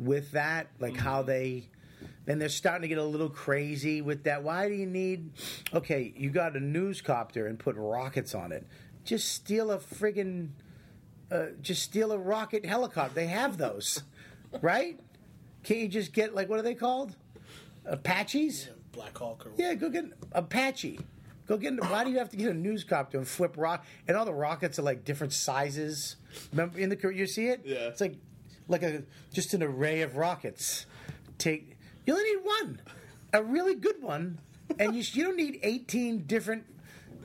with 0.00 0.32
that, 0.32 0.68
like 0.78 0.96
how 0.96 1.22
they. 1.22 1.68
Then 2.26 2.38
they're 2.38 2.48
starting 2.48 2.82
to 2.82 2.88
get 2.88 2.98
a 2.98 3.04
little 3.04 3.28
crazy 3.28 4.02
with 4.02 4.24
that. 4.24 4.42
Why 4.42 4.68
do 4.68 4.74
you 4.74 4.86
need? 4.86 5.32
Okay, 5.74 6.12
you 6.16 6.30
got 6.30 6.56
a 6.56 6.60
news 6.60 7.00
copter 7.00 7.46
and 7.46 7.58
put 7.58 7.76
rockets 7.76 8.34
on 8.34 8.52
it. 8.52 8.66
Just 9.04 9.32
steal 9.32 9.70
a 9.70 9.78
friggin' 9.78 10.50
uh, 11.30 11.46
just 11.60 11.82
steal 11.82 12.12
a 12.12 12.18
rocket 12.18 12.64
helicopter. 12.66 13.14
They 13.14 13.26
have 13.26 13.56
those, 13.56 14.02
right? 14.62 14.98
Can't 15.62 15.80
you 15.80 15.88
just 15.88 16.12
get 16.12 16.34
like 16.34 16.48
what 16.48 16.58
are 16.58 16.62
they 16.62 16.74
called? 16.74 17.16
Apaches? 17.86 18.68
Black 18.92 19.16
Hawk 19.16 19.46
or 19.46 19.52
Yeah, 19.56 19.74
go 19.74 19.88
get 19.88 20.06
Apache. 20.32 21.00
Go 21.46 21.56
get. 21.56 21.80
Why 21.90 22.04
do 22.04 22.10
you 22.10 22.18
have 22.18 22.28
to 22.30 22.36
get 22.36 22.50
a 22.50 22.54
news 22.54 22.84
copter 22.84 23.18
and 23.18 23.26
flip 23.26 23.56
rock? 23.56 23.84
And 24.06 24.16
all 24.16 24.24
the 24.24 24.34
rockets 24.34 24.78
are 24.78 24.82
like 24.82 25.04
different 25.04 25.32
sizes. 25.32 26.16
Remember 26.52 26.78
in 26.78 26.88
the 26.88 27.12
you 27.14 27.26
see 27.26 27.48
it? 27.48 27.62
Yeah. 27.64 27.88
It's 27.88 28.00
like 28.00 28.16
like 28.70 28.82
a 28.82 29.02
just 29.32 29.52
an 29.52 29.62
array 29.62 30.02
of 30.02 30.16
rockets. 30.16 30.86
Take 31.38 31.76
you 32.06 32.14
only 32.14 32.24
need 32.24 32.44
one, 32.44 32.80
a 33.32 33.42
really 33.42 33.74
good 33.74 34.02
one, 34.02 34.38
and 34.78 34.94
you 34.94 35.02
you 35.12 35.24
don't 35.24 35.36
need 35.36 35.58
eighteen 35.62 36.24
different, 36.26 36.64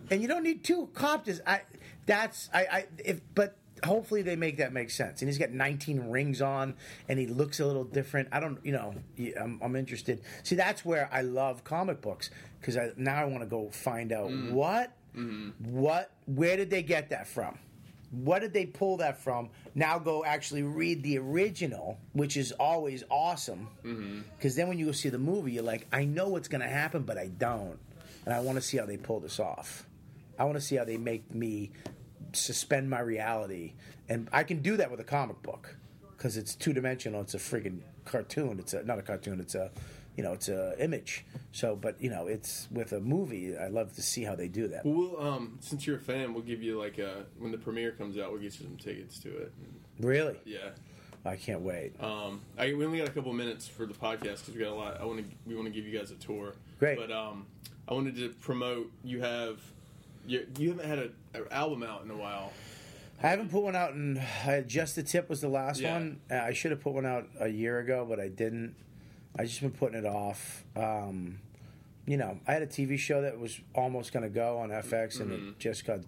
and 0.09 0.21
you 0.21 0.27
don't 0.27 0.43
need 0.43 0.63
two 0.63 0.89
copters. 0.93 1.39
I 1.45 1.61
that's 2.05 2.49
I 2.53 2.59
I 2.59 2.85
if 3.03 3.21
but. 3.33 3.57
Hopefully 3.83 4.21
they 4.21 4.37
make 4.37 4.57
that 4.57 4.71
make 4.71 4.89
sense. 4.89 5.21
And 5.21 5.27
he's 5.27 5.37
got 5.37 5.51
19 5.51 6.09
rings 6.09 6.41
on, 6.41 6.75
and 7.09 7.19
he 7.19 7.27
looks 7.27 7.59
a 7.59 7.67
little 7.67 7.83
different. 7.83 8.29
I 8.31 8.39
don't, 8.39 8.57
you 8.65 8.71
know, 8.71 8.95
I'm, 9.39 9.59
I'm 9.61 9.75
interested. 9.75 10.21
See, 10.43 10.55
that's 10.55 10.85
where 10.85 11.09
I 11.11 11.21
love 11.21 11.65
comic 11.65 12.01
books 12.01 12.29
because 12.59 12.77
I, 12.77 12.91
now 12.95 13.21
I 13.21 13.25
want 13.25 13.41
to 13.41 13.45
go 13.49 13.69
find 13.69 14.13
out 14.13 14.29
mm. 14.29 14.53
what, 14.53 14.93
mm-hmm. 15.15 15.49
what, 15.69 16.09
where 16.25 16.55
did 16.55 16.69
they 16.69 16.83
get 16.83 17.09
that 17.09 17.27
from? 17.27 17.59
What 18.23 18.39
did 18.39 18.53
they 18.53 18.65
pull 18.65 18.97
that 18.97 19.21
from? 19.21 19.49
Now 19.73 19.99
go 19.99 20.23
actually 20.23 20.63
read 20.63 21.03
the 21.03 21.17
original, 21.17 21.99
which 22.13 22.37
is 22.37 22.51
always 22.53 23.03
awesome. 23.09 23.67
Mm-hmm. 23.83 24.21
Because 24.37 24.55
then 24.55 24.67
when 24.67 24.79
you 24.79 24.85
go 24.87 24.91
see 24.91 25.09
the 25.09 25.17
movie, 25.17 25.51
you're 25.53 25.63
like, 25.63 25.87
I 25.91 26.05
know 26.05 26.29
what's 26.29 26.47
going 26.47 26.61
to 26.61 26.67
happen, 26.67 27.03
but 27.03 27.17
I 27.17 27.27
don't, 27.27 27.77
and 28.25 28.33
I 28.33 28.39
want 28.39 28.57
to 28.57 28.61
see 28.61 28.77
how 28.77 28.85
they 28.85 28.97
pull 28.97 29.19
this 29.19 29.39
off. 29.39 29.85
I 30.39 30.45
want 30.45 30.55
to 30.55 30.61
see 30.61 30.75
how 30.75 30.85
they 30.85 30.97
make 30.97 31.33
me 31.33 31.71
suspend 32.33 32.89
my 32.89 32.99
reality, 32.99 33.73
and 34.09 34.29
I 34.31 34.43
can 34.43 34.61
do 34.61 34.77
that 34.77 34.91
with 34.91 34.99
a 34.99 35.05
comic 35.05 35.41
book 35.41 35.75
because 36.15 36.37
it's 36.37 36.55
two 36.55 36.73
dimensional. 36.73 37.21
It's 37.21 37.33
a 37.33 37.37
friggin' 37.37 37.81
cartoon. 38.05 38.59
It's 38.59 38.73
a 38.73 38.83
not 38.83 38.99
a 38.99 39.01
cartoon. 39.01 39.39
It's 39.39 39.55
a 39.55 39.71
you 40.15 40.23
know 40.23 40.33
it's 40.33 40.49
a 40.49 40.75
image. 40.83 41.25
So, 41.51 41.75
but 41.75 42.01
you 42.01 42.09
know, 42.09 42.27
it's 42.27 42.67
with 42.71 42.91
a 42.93 42.99
movie. 42.99 43.57
I 43.57 43.67
love 43.67 43.93
to 43.93 44.01
see 44.01 44.23
how 44.23 44.35
they 44.35 44.47
do 44.47 44.67
that. 44.69 44.85
Well, 44.85 44.95
we'll, 44.95 45.21
um, 45.21 45.57
since 45.61 45.85
you're 45.87 45.97
a 45.97 46.01
fan, 46.01 46.33
we'll 46.33 46.43
give 46.43 46.61
you 46.63 46.77
like 46.79 46.97
a 46.97 47.25
when 47.39 47.51
the 47.51 47.57
premiere 47.57 47.91
comes 47.91 48.17
out, 48.17 48.31
we'll 48.31 48.41
get 48.41 48.59
you 48.59 48.65
some 48.65 48.77
tickets 48.77 49.19
to 49.19 49.29
it. 49.37 49.51
Really, 49.99 50.37
Yeah. 50.45 50.69
I 51.27 51.37
can't 51.37 51.61
wait. 51.61 51.93
Um, 52.03 52.41
I, 52.55 52.73
we 52.75 52.85
only 52.85 52.99
got 52.99 53.07
a 53.07 53.11
couple 53.11 53.33
minutes 53.33 53.67
for 53.67 53.87
the 53.87 53.95
podcast 53.95 54.21
because 54.45 54.53
we 54.53 54.59
got 54.59 54.73
a 54.73 54.75
lot. 54.75 55.01
I 55.01 55.05
want 55.05 55.19
to 55.27 55.35
we 55.47 55.55
want 55.55 55.65
to 55.65 55.71
give 55.73 55.87
you 55.87 55.97
guys 55.97 56.11
a 56.11 56.15
tour. 56.15 56.53
Great. 56.77 56.97
But 56.99 57.11
um, 57.11 57.47
I 57.87 57.93
wanted 57.95 58.15
to 58.17 58.29
promote. 58.41 58.91
You 59.03 59.21
have 59.21 59.59
you, 60.27 60.45
you 60.59 60.69
haven't 60.69 60.85
had 60.87 60.99
a- 60.99 61.11
an 61.33 61.45
album 61.51 61.81
out 61.83 62.03
in 62.03 62.11
a 62.11 62.15
while. 62.17 62.51
I 63.23 63.29
haven't 63.29 63.49
put 63.49 63.61
one 63.63 63.75
out 63.75 63.93
and 63.93 64.21
just 64.67 64.95
the 64.97 65.01
tip 65.03 65.29
was 65.29 65.41
the 65.41 65.47
last 65.47 65.79
Yeah. 65.79 65.93
one. 65.93 66.19
Uh, 66.29 66.35
I 66.35 66.53
should 66.53 66.71
have 66.71 66.81
put 66.81 66.93
one 66.93 67.05
out 67.05 67.27
a 67.39 67.47
year 67.47 67.79
ago, 67.79 68.05
but 68.07 68.19
I 68.19 68.27
didn't. 68.27 68.75
I 69.37 69.43
just 69.43 69.61
been 69.61 69.71
putting 69.71 69.97
it 69.99 70.05
off. 70.05 70.63
Um, 70.75 71.39
you 72.05 72.17
know, 72.17 72.39
I 72.47 72.53
had 72.53 72.61
a 72.61 72.67
TV 72.67 72.97
show 72.97 73.21
that 73.21 73.39
was 73.39 73.59
almost 73.73 74.13
going 74.13 74.23
to 74.23 74.29
go 74.29 74.59
on 74.59 74.69
FX, 74.69 75.19
and 75.19 75.31
Mm-hmm. 75.31 75.49
it 75.49 75.59
just 75.59 75.85
got. 75.85 75.99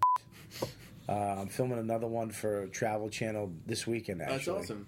Uh, 1.10 1.13
I'm 1.42 1.48
filming 1.48 1.80
another 1.80 2.08
one 2.08 2.32
for 2.32 2.68
Travel 2.68 3.10
Channel 3.10 3.52
this 3.66 3.88
weekend. 3.88 4.22
Actually, 4.22 4.36
That's 4.38 4.48
awesome. 4.72 4.88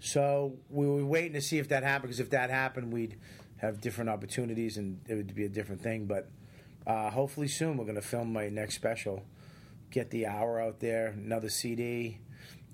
So 0.00 0.54
we 0.70 0.86
were 0.86 1.04
waiting 1.04 1.32
to 1.34 1.40
see 1.40 1.58
if 1.58 1.68
that 1.68 1.82
happened 1.82 2.08
because 2.08 2.20
if 2.20 2.30
that 2.30 2.50
happened, 2.50 2.92
we'd 2.92 3.16
have 3.58 3.80
different 3.80 4.08
opportunities 4.10 4.76
and 4.78 5.00
it 5.08 5.14
would 5.14 5.34
be 5.34 5.44
a 5.44 5.48
different 5.48 5.82
thing. 5.82 6.06
But 6.06 6.30
uh, 6.86 7.10
hopefully 7.10 7.48
soon 7.48 7.76
we're 7.76 7.84
going 7.84 7.96
to 7.96 8.00
film 8.02 8.32
my 8.32 8.48
next 8.48 8.76
special, 8.76 9.24
get 9.90 10.10
the 10.10 10.26
hour 10.26 10.60
out 10.60 10.80
there, 10.80 11.08
another 11.08 11.48
CD. 11.50 12.18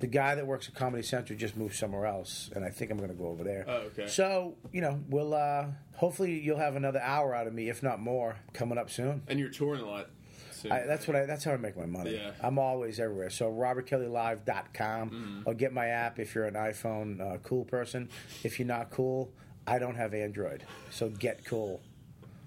The 0.04 0.10
guy 0.10 0.34
that 0.34 0.46
works 0.46 0.68
at 0.68 0.74
Comedy 0.74 1.02
Central 1.02 1.38
just 1.38 1.56
moved 1.56 1.76
somewhere 1.76 2.04
else, 2.04 2.50
and 2.54 2.62
I 2.62 2.68
think 2.68 2.90
I'm 2.90 2.98
going 2.98 3.08
to 3.08 3.16
go 3.16 3.28
over 3.28 3.42
there. 3.42 3.64
Oh, 3.66 3.72
okay. 3.86 4.06
So 4.06 4.54
you 4.70 4.82
know, 4.82 5.00
we'll 5.08 5.32
uh, 5.32 5.68
hopefully 5.96 6.38
you'll 6.38 6.58
have 6.58 6.76
another 6.76 7.00
hour 7.00 7.34
out 7.34 7.46
of 7.46 7.54
me, 7.54 7.70
if 7.70 7.82
not 7.82 8.00
more, 8.00 8.36
coming 8.52 8.76
up 8.76 8.90
soon. 8.90 9.22
And 9.28 9.40
you're 9.40 9.48
touring 9.48 9.80
a 9.80 9.88
lot. 9.88 10.10
Soon. 10.52 10.72
I, 10.72 10.84
that's 10.86 11.08
what 11.08 11.16
I. 11.16 11.24
That's 11.24 11.42
how 11.42 11.52
I 11.52 11.56
make 11.56 11.74
my 11.74 11.86
money. 11.86 12.16
Yeah. 12.16 12.32
I'm 12.42 12.58
always 12.58 13.00
everywhere. 13.00 13.30
So 13.30 13.50
robertkellylive.com 13.50 15.44
or 15.46 15.54
get 15.54 15.72
my 15.72 15.86
app 15.86 16.18
if 16.18 16.34
you're 16.34 16.44
an 16.44 16.52
iPhone 16.52 17.22
uh, 17.22 17.38
cool 17.38 17.64
person. 17.64 18.10
If 18.42 18.58
you're 18.58 18.68
not 18.68 18.90
cool, 18.90 19.32
I 19.66 19.78
don't 19.78 19.96
have 19.96 20.12
Android. 20.12 20.64
So 20.90 21.08
get 21.08 21.46
cool. 21.46 21.80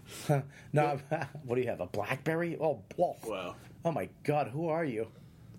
no, 0.74 1.00
what 1.44 1.56
do 1.56 1.62
you 1.62 1.70
have? 1.70 1.82
A 1.82 1.88
BlackBerry? 1.88 2.56
Oh, 2.62 2.84
whoa. 2.98 3.16
Wow. 3.26 3.56
Oh 3.84 3.92
my 3.92 4.10
God, 4.24 4.50
who 4.50 4.70
are 4.70 4.86
you? 4.86 5.08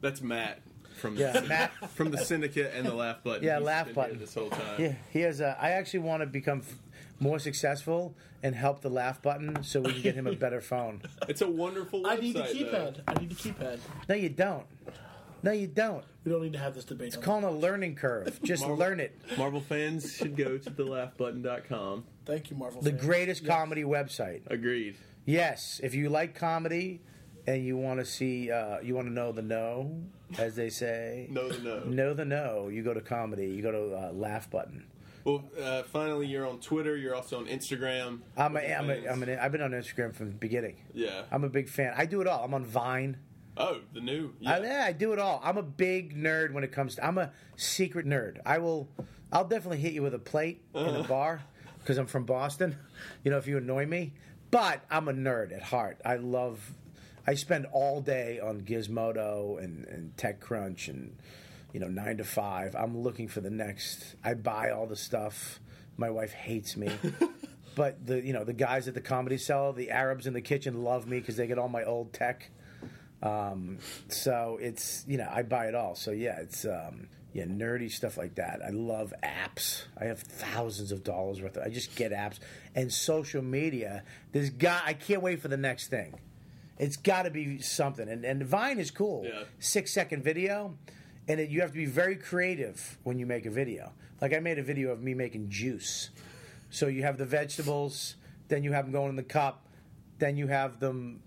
That's 0.01 0.21
Matt 0.21 0.61
from 0.99 1.17
Yeah, 1.17 1.33
the, 1.33 1.49
Matt. 1.49 1.73
from 1.95 2.11
the 2.11 2.19
Syndicate 2.19 2.73
and 2.75 2.87
the 2.87 2.95
Laugh 2.95 3.23
Button. 3.25 3.45
Yeah, 3.45 3.59
He's 3.59 3.67
Laugh 3.67 3.87
been 3.87 3.95
Button. 3.95 4.11
here 4.17 4.21
this 4.27 4.35
whole 4.35 4.51
time. 4.51 4.75
Yeah, 4.79 4.93
he 5.11 5.21
has 5.21 5.41
a. 5.41 5.57
I 5.61 5.71
actually 5.71 6.01
want 6.01 6.23
to 6.23 6.27
become 6.27 6.61
f- 6.61 6.75
more 7.21 7.39
successful 7.39 8.15
and 8.43 8.55
help 8.55 8.81
the 8.83 8.89
laugh 8.91 9.21
button 9.21 9.63
so 9.65 9.81
we 9.81 9.93
can 9.93 10.03
get 10.03 10.15
him 10.15 10.27
a 10.29 10.35
better 10.35 10.61
phone. 10.61 11.03
It's 11.29 11.41
a 11.43 11.49
wonderful. 11.49 12.07
I 12.07 12.17
need 12.17 12.37
a 12.37 12.43
website, 12.43 12.71
though. 12.71 12.93
keypad. 12.93 13.01
I 13.09 13.21
need 13.21 13.33
a 13.33 13.35
keypad. 13.35 13.79
No, 14.09 14.15
you 14.15 14.29
don't. 14.29 14.65
No, 15.43 15.53
you 15.53 15.67
don't. 15.69 16.05
We 16.25 16.33
don't 16.33 16.43
need 16.43 16.53
to 16.55 16.59
have 16.59 16.75
this 16.75 16.85
debate. 16.85 17.09
It's 17.09 17.17
called 17.17 17.45
a 17.45 17.51
learning 17.51 17.95
curve. 17.97 18.41
Just 18.45 18.63
Marvel- 18.63 18.79
learn 18.79 19.01
it. 19.01 19.17
Marvel 19.37 19.61
fans 19.61 20.13
should 20.17 20.37
go 20.37 20.59
to 20.59 20.71
thelaughbutton.com. 20.71 22.05
Thank 22.25 22.51
you, 22.51 22.57
Marvel. 22.57 22.83
The 22.83 22.91
fans. 22.91 23.03
greatest 23.03 23.43
Yes. 23.43 23.51
comedy 23.57 23.83
website. 23.85 24.43
Agreed. 24.49 24.97
Yes, 25.27 25.81
if 25.83 25.95
you 25.95 26.09
like 26.09 26.35
comedy 26.35 27.01
and 27.47 27.65
you 27.65 27.77
want 27.77 28.01
to 28.01 28.05
see, 28.07 28.51
uh, 28.51 28.81
you 28.81 28.95
want 28.95 29.07
to 29.09 29.13
know 29.13 29.31
the 29.33 29.43
no, 29.43 30.01
as 30.37 30.57
they 30.57 30.69
say. 30.71 31.27
Know 31.31 31.49
the 31.49 31.59
no. 31.61 31.79
Know 31.85 32.15
the 32.15 32.25
no. 32.25 32.69
You 32.69 32.83
go 32.83 32.93
to 32.95 33.01
comedy. 33.01 33.47
You 33.47 33.63
go 33.63 33.73
to 33.73 33.97
uh, 33.97 34.13
Laugh 34.13 34.51
Button. 34.51 34.85
Well, 35.25 35.45
uh, 35.61 35.83
finally, 35.85 36.27
you're 36.27 36.47
on 36.47 36.59
Twitter. 36.61 36.97
You're 36.97 37.15
also 37.15 37.39
on 37.39 37.47
Instagram. 37.47 38.21
I'm 38.37 38.57
a, 38.57 38.61
I'm 38.61 38.89
a. 38.91 39.07
I'm 39.09 39.23
an, 39.23 39.39
I've 39.39 39.53
been 39.53 39.63
on 39.63 39.73
Instagram 39.73 40.15
from 40.15 40.29
the 40.29 40.35
beginning. 40.35 40.77
Yeah. 40.95 41.23
I'm 41.31 41.45
a 41.45 41.49
big 41.49 41.69
fan. 41.69 41.93
I 41.97 42.07
do 42.07 42.21
it 42.21 42.27
all. 42.27 42.45
I'm 42.45 42.55
on 42.55 42.65
Vine. 42.65 43.19
Oh, 43.57 43.81
the 43.93 44.01
new. 44.01 44.33
I, 44.47 44.59
Yeah. 44.59 44.63
yeah, 44.63 44.85
I 44.87 44.93
do 44.93 45.13
it 45.13 45.19
all. 45.19 45.41
I'm 45.43 45.59
a 45.59 45.63
big 45.63 46.17
nerd 46.17 46.53
when 46.53 46.65
it 46.65 46.73
comes 46.73 46.95
to. 46.95 47.07
I'm 47.07 47.19
a 47.19 47.33
secret 47.57 48.07
nerd. 48.07 48.39
I 48.47 48.59
will. 48.59 48.89
I'll 49.33 49.45
definitely 49.47 49.79
hit 49.79 49.93
you 49.93 50.03
with 50.03 50.15
a 50.15 50.19
plate 50.19 50.63
in 50.75 50.81
a 50.95 51.03
bar 51.03 51.43
because 51.81 51.99
I'm 51.99 52.07
from 52.07 52.25
Boston. 52.25 52.77
You 53.25 53.31
know, 53.31 53.37
if 53.39 53.47
you 53.47 53.59
annoy 53.59 53.85
me. 53.87 54.13
But 54.51 54.81
I'm 54.91 55.09
a 55.09 55.13
nerd 55.13 55.53
at 55.55 55.63
heart. 55.63 56.01
I 56.07 56.17
love. 56.17 56.73
I 57.29 57.35
spend 57.35 57.67
all 57.73 58.01
day 58.01 58.41
on 58.41 58.63
Gizmodo 58.63 59.63
and, 59.63 59.85
and 59.85 60.17
TechCrunch 60.17 60.89
and 60.89 61.15
you 61.75 61.81
know 61.81 61.89
nine 61.89 62.17
to 62.17 62.25
five. 62.25 62.75
I'm 62.75 62.97
looking 62.97 63.29
for 63.29 63.43
the 63.43 63.51
next. 63.51 64.15
I 64.25 64.33
buy 64.33 64.71
all 64.71 64.87
the 64.87 64.97
stuff. 64.97 65.61
My 65.99 66.09
wife 66.09 66.33
hates 66.33 66.77
me. 66.77 66.91
But 67.75 68.05
the 68.05 68.21
you 68.21 68.33
know 68.33 68.43
the 68.43 68.55
guys 68.55 68.89
at 68.89 68.95
the 68.95 69.01
comedy 69.01 69.39
cell, 69.39 69.73
the 69.73 69.93
Arabs 69.93 70.27
in 70.27 70.33
the 70.33 70.41
kitchen 70.41 70.83
love 70.83 71.07
me 71.07 71.21
because 71.21 71.37
they 71.37 71.47
get 71.47 71.61
all 71.61 71.69
my 71.69 71.85
old 71.85 72.13
tech. 72.13 72.51
Um, 73.23 73.79
so 74.09 74.59
it's 74.61 75.05
you 75.07 75.17
know 75.17 75.29
I 75.33 75.43
buy 75.43 75.67
it 75.67 75.77
all. 75.77 75.95
So 75.95 76.11
yeah, 76.11 76.41
it's 76.41 76.65
um, 76.65 77.07
yeah 77.33 77.45
nerdy 77.45 77.89
stuff 77.89 78.17
like 78.17 78.35
that. 78.35 78.63
I 78.67 78.71
love 78.71 79.15
apps. 79.23 79.85
I 79.97 80.07
have 80.07 80.19
thousands 80.19 80.91
of 80.91 81.05
dollars 81.05 81.41
worth. 81.41 81.57
Of, 81.57 81.63
I 81.63 81.69
just 81.69 81.95
get 81.95 82.11
apps 82.11 82.41
and 82.75 82.93
social 82.93 83.43
media. 83.43 84.03
This 84.33 84.51
guy, 84.51 84.81
I 84.85 84.95
can't 84.95 85.23
wait 85.23 85.41
for 85.41 85.47
the 85.47 85.57
next 85.57 85.87
thing. 85.87 86.19
It's 86.79 86.97
got 86.97 87.23
to 87.23 87.31
be 87.31 87.59
something. 87.61 88.09
And 88.09 88.25
and 88.25 88.43
Vine 88.45 88.79
is 88.79 88.91
cool. 88.91 89.25
Yeah. 89.25 89.45
Six 89.59 89.93
second 89.93 90.23
video, 90.23 90.77
and 91.27 91.41
it, 91.41 91.51
you 91.51 91.61
have 91.61 91.71
to 91.71 91.77
be 91.77 91.87
very 91.87 92.17
creative 92.17 92.99
when 93.03 93.19
you 93.19 93.27
make 93.27 93.47
a 93.47 93.51
video. 93.51 93.93
Like 94.21 94.33
I 94.33 94.39
made 94.39 94.59
a 94.59 94.63
video 94.63 94.91
of 94.91 95.03
me 95.03 95.15
making 95.15 95.51
juice. 95.51 96.11
So 96.71 96.87
you 96.87 97.03
have 97.03 97.19
the 97.19 97.25
vegetables, 97.25 98.17
then 98.49 98.63
you 98.63 98.73
have 98.73 98.85
them 98.85 98.93
going 98.93 99.11
in 99.11 99.17
the 99.17 99.23
cup, 99.23 99.67
then 100.19 100.37
you 100.37 100.47
have 100.49 100.81
them 100.81 101.23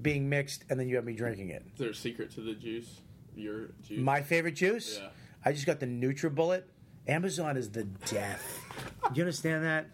being 0.00 0.28
mixed, 0.28 0.64
and 0.70 0.78
then 0.78 0.88
you 0.88 0.96
have 0.96 1.04
me 1.04 1.14
drinking 1.14 1.50
it. 1.50 1.64
Is 1.72 1.78
there 1.78 1.90
a 1.90 1.94
secret 1.94 2.30
to 2.32 2.40
the 2.40 2.54
juice? 2.54 3.00
Your 3.34 3.70
juice? 3.82 3.98
My 3.98 4.22
favorite 4.22 4.54
juice? 4.54 4.98
Yeah. 5.00 5.08
I 5.44 5.52
just 5.52 5.66
got 5.66 5.80
the 5.80 5.86
NutriBullet. 5.86 6.62
Amazon 7.06 7.56
is 7.56 7.70
the 7.70 7.84
death. 7.84 8.60
Do 9.02 9.10
you 9.14 9.22
understand 9.22 9.64
that? 9.64 9.86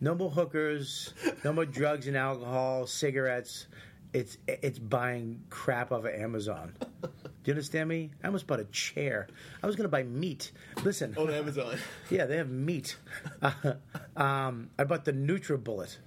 No 0.00 0.14
more 0.14 0.30
hookers. 0.30 1.12
No 1.44 1.52
more 1.52 1.66
drugs 1.66 2.06
and 2.06 2.16
alcohol, 2.16 2.86
cigarettes. 2.86 3.66
It's 4.14 4.38
it's 4.46 4.78
buying 4.78 5.42
crap 5.50 5.92
off 5.92 6.04
of 6.04 6.14
Amazon. 6.14 6.72
Do 7.02 7.50
you 7.50 7.52
understand 7.52 7.88
me? 7.88 8.10
I 8.22 8.28
almost 8.28 8.46
bought 8.46 8.60
a 8.60 8.64
chair. 8.64 9.28
I 9.62 9.66
was 9.66 9.76
going 9.76 9.84
to 9.84 9.90
buy 9.90 10.04
meat. 10.04 10.52
Listen. 10.82 11.14
On 11.18 11.30
Amazon. 11.30 11.76
Yeah, 12.10 12.24
they 12.24 12.38
have 12.38 12.48
meat. 12.48 12.96
um, 14.16 14.70
I 14.78 14.84
bought 14.84 15.04
the 15.04 15.12
NutriBullet. 15.12 15.98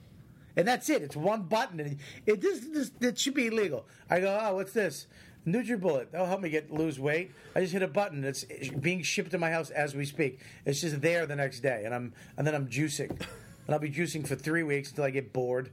And 0.56 0.68
that's 0.68 0.90
it. 0.90 1.04
It's 1.04 1.16
one 1.16 1.44
button. 1.44 1.80
And 1.80 2.00
it 2.26 2.42
this, 2.42 2.62
this 2.62 2.92
it 3.02 3.20
should 3.20 3.36
be 3.36 3.48
illegal. 3.48 3.86
I 4.10 4.20
go, 4.22 4.40
oh, 4.42 4.56
what's 4.56 4.74
this? 4.74 5.06
NutriBullet. 5.46 6.12
That'll 6.12 6.28
help 6.28 6.42
me 6.42 6.50
get 6.50 6.72
lose 6.72 7.00
weight. 7.00 7.32
I 7.56 7.62
just 7.62 7.74
hit 7.74 7.84
a 7.84 7.88
button. 7.88 8.24
It's 8.24 8.46
being 8.80 9.02
shipped 9.02 9.32
to 9.32 9.38
my 9.38 9.52
house 9.52 9.70
as 9.70 9.96
we 9.96 10.06
speak. 10.06 10.40
It's 10.66 10.82
just 10.82 11.02
there 11.02 11.26
the 11.26 11.36
next 11.36 11.60
day, 11.60 11.84
and 11.86 11.94
I'm 11.94 12.14
and 12.38 12.46
then 12.46 12.54
I'm 12.54 12.68
juicing, 12.68 13.12
and 13.12 13.70
I'll 13.70 13.80
be 13.80 13.92
juicing 13.92 14.28
for 14.28 14.36
three 14.36 14.64
weeks 14.64 14.90
until 14.90 15.06
I 15.06 15.10
get 15.10 15.32
bored, 15.32 15.72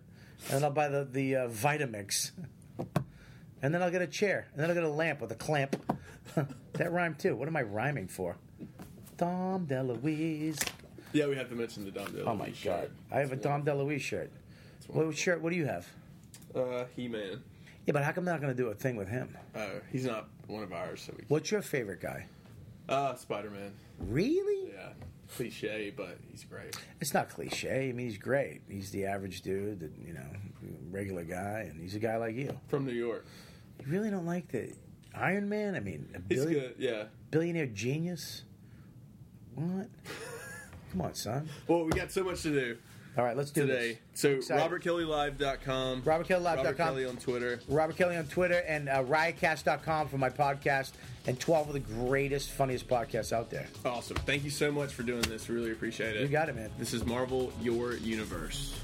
and 0.49 0.57
then 0.57 0.65
I'll 0.65 0.71
buy 0.71 0.89
the 0.89 1.05
the 1.05 1.37
uh, 1.37 1.49
Vitamix, 1.49 2.33
and 3.63 3.73
then 3.75 3.83
I'll 3.83 3.91
get 3.91 4.03
a 4.03 4.07
chair, 4.07 4.47
and 4.53 4.61
then 4.63 4.69
I'll 4.71 4.75
get 4.75 4.85
a 4.85 4.89
lamp 4.89 5.21
with 5.21 5.33
a 5.33 5.37
clamp. 5.37 5.77
that 6.75 6.93
rhymed 6.93 7.19
too. 7.19 7.37
What 7.37 7.49
am 7.49 7.57
I 7.57 7.63
rhyming 7.63 8.09
for? 8.09 8.37
Dom 9.17 9.67
DeLuise. 9.67 10.59
Yeah, 11.13 11.27
we 11.29 11.37
have 11.37 11.49
to 11.51 11.55
mention 11.55 11.85
the 11.85 11.91
Dom 11.93 12.07
DeLuise 12.09 12.25
Oh 12.27 12.35
my 12.35 12.53
shirt. 12.53 12.91
god! 13.11 13.17
I 13.17 13.21
have 13.21 13.33
a 13.33 13.37
Dom 13.37 13.63
DeLuise 13.65 14.01
shirt. 14.01 14.31
What 14.89 15.17
shirt? 15.17 15.41
What 15.41 15.51
do 15.51 15.57
you 15.57 15.67
have? 15.67 15.87
Uh, 16.55 16.85
He 16.97 17.09
Man. 17.09 17.43
Yeah, 17.87 17.93
but 17.93 18.03
how 18.03 18.13
come 18.13 18.25
they're 18.25 18.35
not 18.35 18.41
going 18.41 18.55
to 18.57 18.63
do 18.63 18.69
a 18.71 18.75
thing 18.75 18.97
with 18.97 19.09
him? 19.09 19.37
Uh, 19.55 19.67
he's 19.93 20.07
not 20.07 20.29
one 20.47 20.63
of 20.63 20.73
ours, 20.73 21.03
so 21.03 21.13
we. 21.17 21.25
What's 21.29 21.51
your 21.51 21.61
favorite 21.63 22.01
guy? 22.01 22.27
Uh, 22.89 23.15
Spider 23.15 23.51
Man. 23.51 23.73
Really? 23.99 24.71
Yeah, 24.75 24.89
cliche, 25.35 25.93
but 25.97 26.19
he's 26.31 26.45
great. 26.45 26.77
It's 27.01 27.13
not 27.15 27.29
cliche. 27.29 27.89
I 27.89 27.93
mean, 27.93 28.07
he's 28.09 28.19
great. 28.19 28.63
He's 28.69 28.91
the 28.91 29.07
average 29.07 29.43
dude, 29.43 29.81
that 29.81 29.93
you 30.05 30.13
know, 30.15 30.27
regular 30.91 31.25
guy, 31.25 31.67
and 31.71 31.81
he's 31.81 31.95
a 31.95 31.99
guy 31.99 32.17
like 32.17 32.35
you. 32.37 32.59
From 32.69 32.85
New 32.87 32.93
York. 32.93 33.25
You 33.81 33.87
really 33.93 34.11
don't 34.11 34.27
like 34.27 34.49
the 34.49 34.73
Iron 35.15 35.49
Man? 35.49 35.75
I 35.75 35.81
mean, 35.81 36.09
a 36.15 36.19
He's 36.33 36.45
billion, 36.45 36.61
good. 36.61 36.75
Yeah. 36.79 37.05
billionaire 37.31 37.67
genius. 37.67 38.45
What? 39.55 39.89
Come 40.93 41.01
on, 41.01 41.15
son. 41.15 41.49
Well, 41.67 41.85
we 41.85 41.91
got 41.93 42.11
so 42.13 42.23
much 42.25 42.43
to 42.43 42.51
do 42.51 42.79
All 43.17 43.25
right, 43.25 43.37
let's 43.37 43.51
do 43.51 43.67
today. 43.67 43.99
this. 44.13 44.21
So 44.21 44.31
Excited. 44.31 44.71
RobertKellyLive.com. 44.71 46.03
RobertKellyLive.com. 46.03 46.57
Robert 46.57 46.77
Kelly 46.77 47.05
on 47.07 47.17
Twitter. 47.17 47.61
Robert 47.69 47.97
Kelly 47.97 48.17
on 48.17 48.27
Twitter 48.27 48.63
and 48.67 48.89
uh, 48.89 49.05
riotcast.com 49.05 50.09
for 50.09 50.19
my 50.19 50.31
podcast 50.31 50.93
and 51.27 51.39
12 51.39 51.69
of 51.69 51.73
the 51.75 51.81
greatest, 51.81 52.51
funniest 52.51 52.89
podcasts 52.89 53.33
out 53.33 53.51
there. 53.51 53.69
Awesome. 53.85 54.17
Thank 54.19 54.45
you 54.45 54.51
so 54.51 54.73
much 54.73 54.93
for 54.93 55.05
doing 55.05 55.23
this. 55.23 55.49
Really 55.49 55.71
appreciate 55.71 56.17
it. 56.17 56.23
You 56.23 56.29
got 56.29 56.49
it, 56.49 56.57
man. 56.57 56.71
This 56.79 56.93
is 56.93 57.05
Marvel 57.05 57.53
Your 57.63 57.95
Universe. 57.97 58.75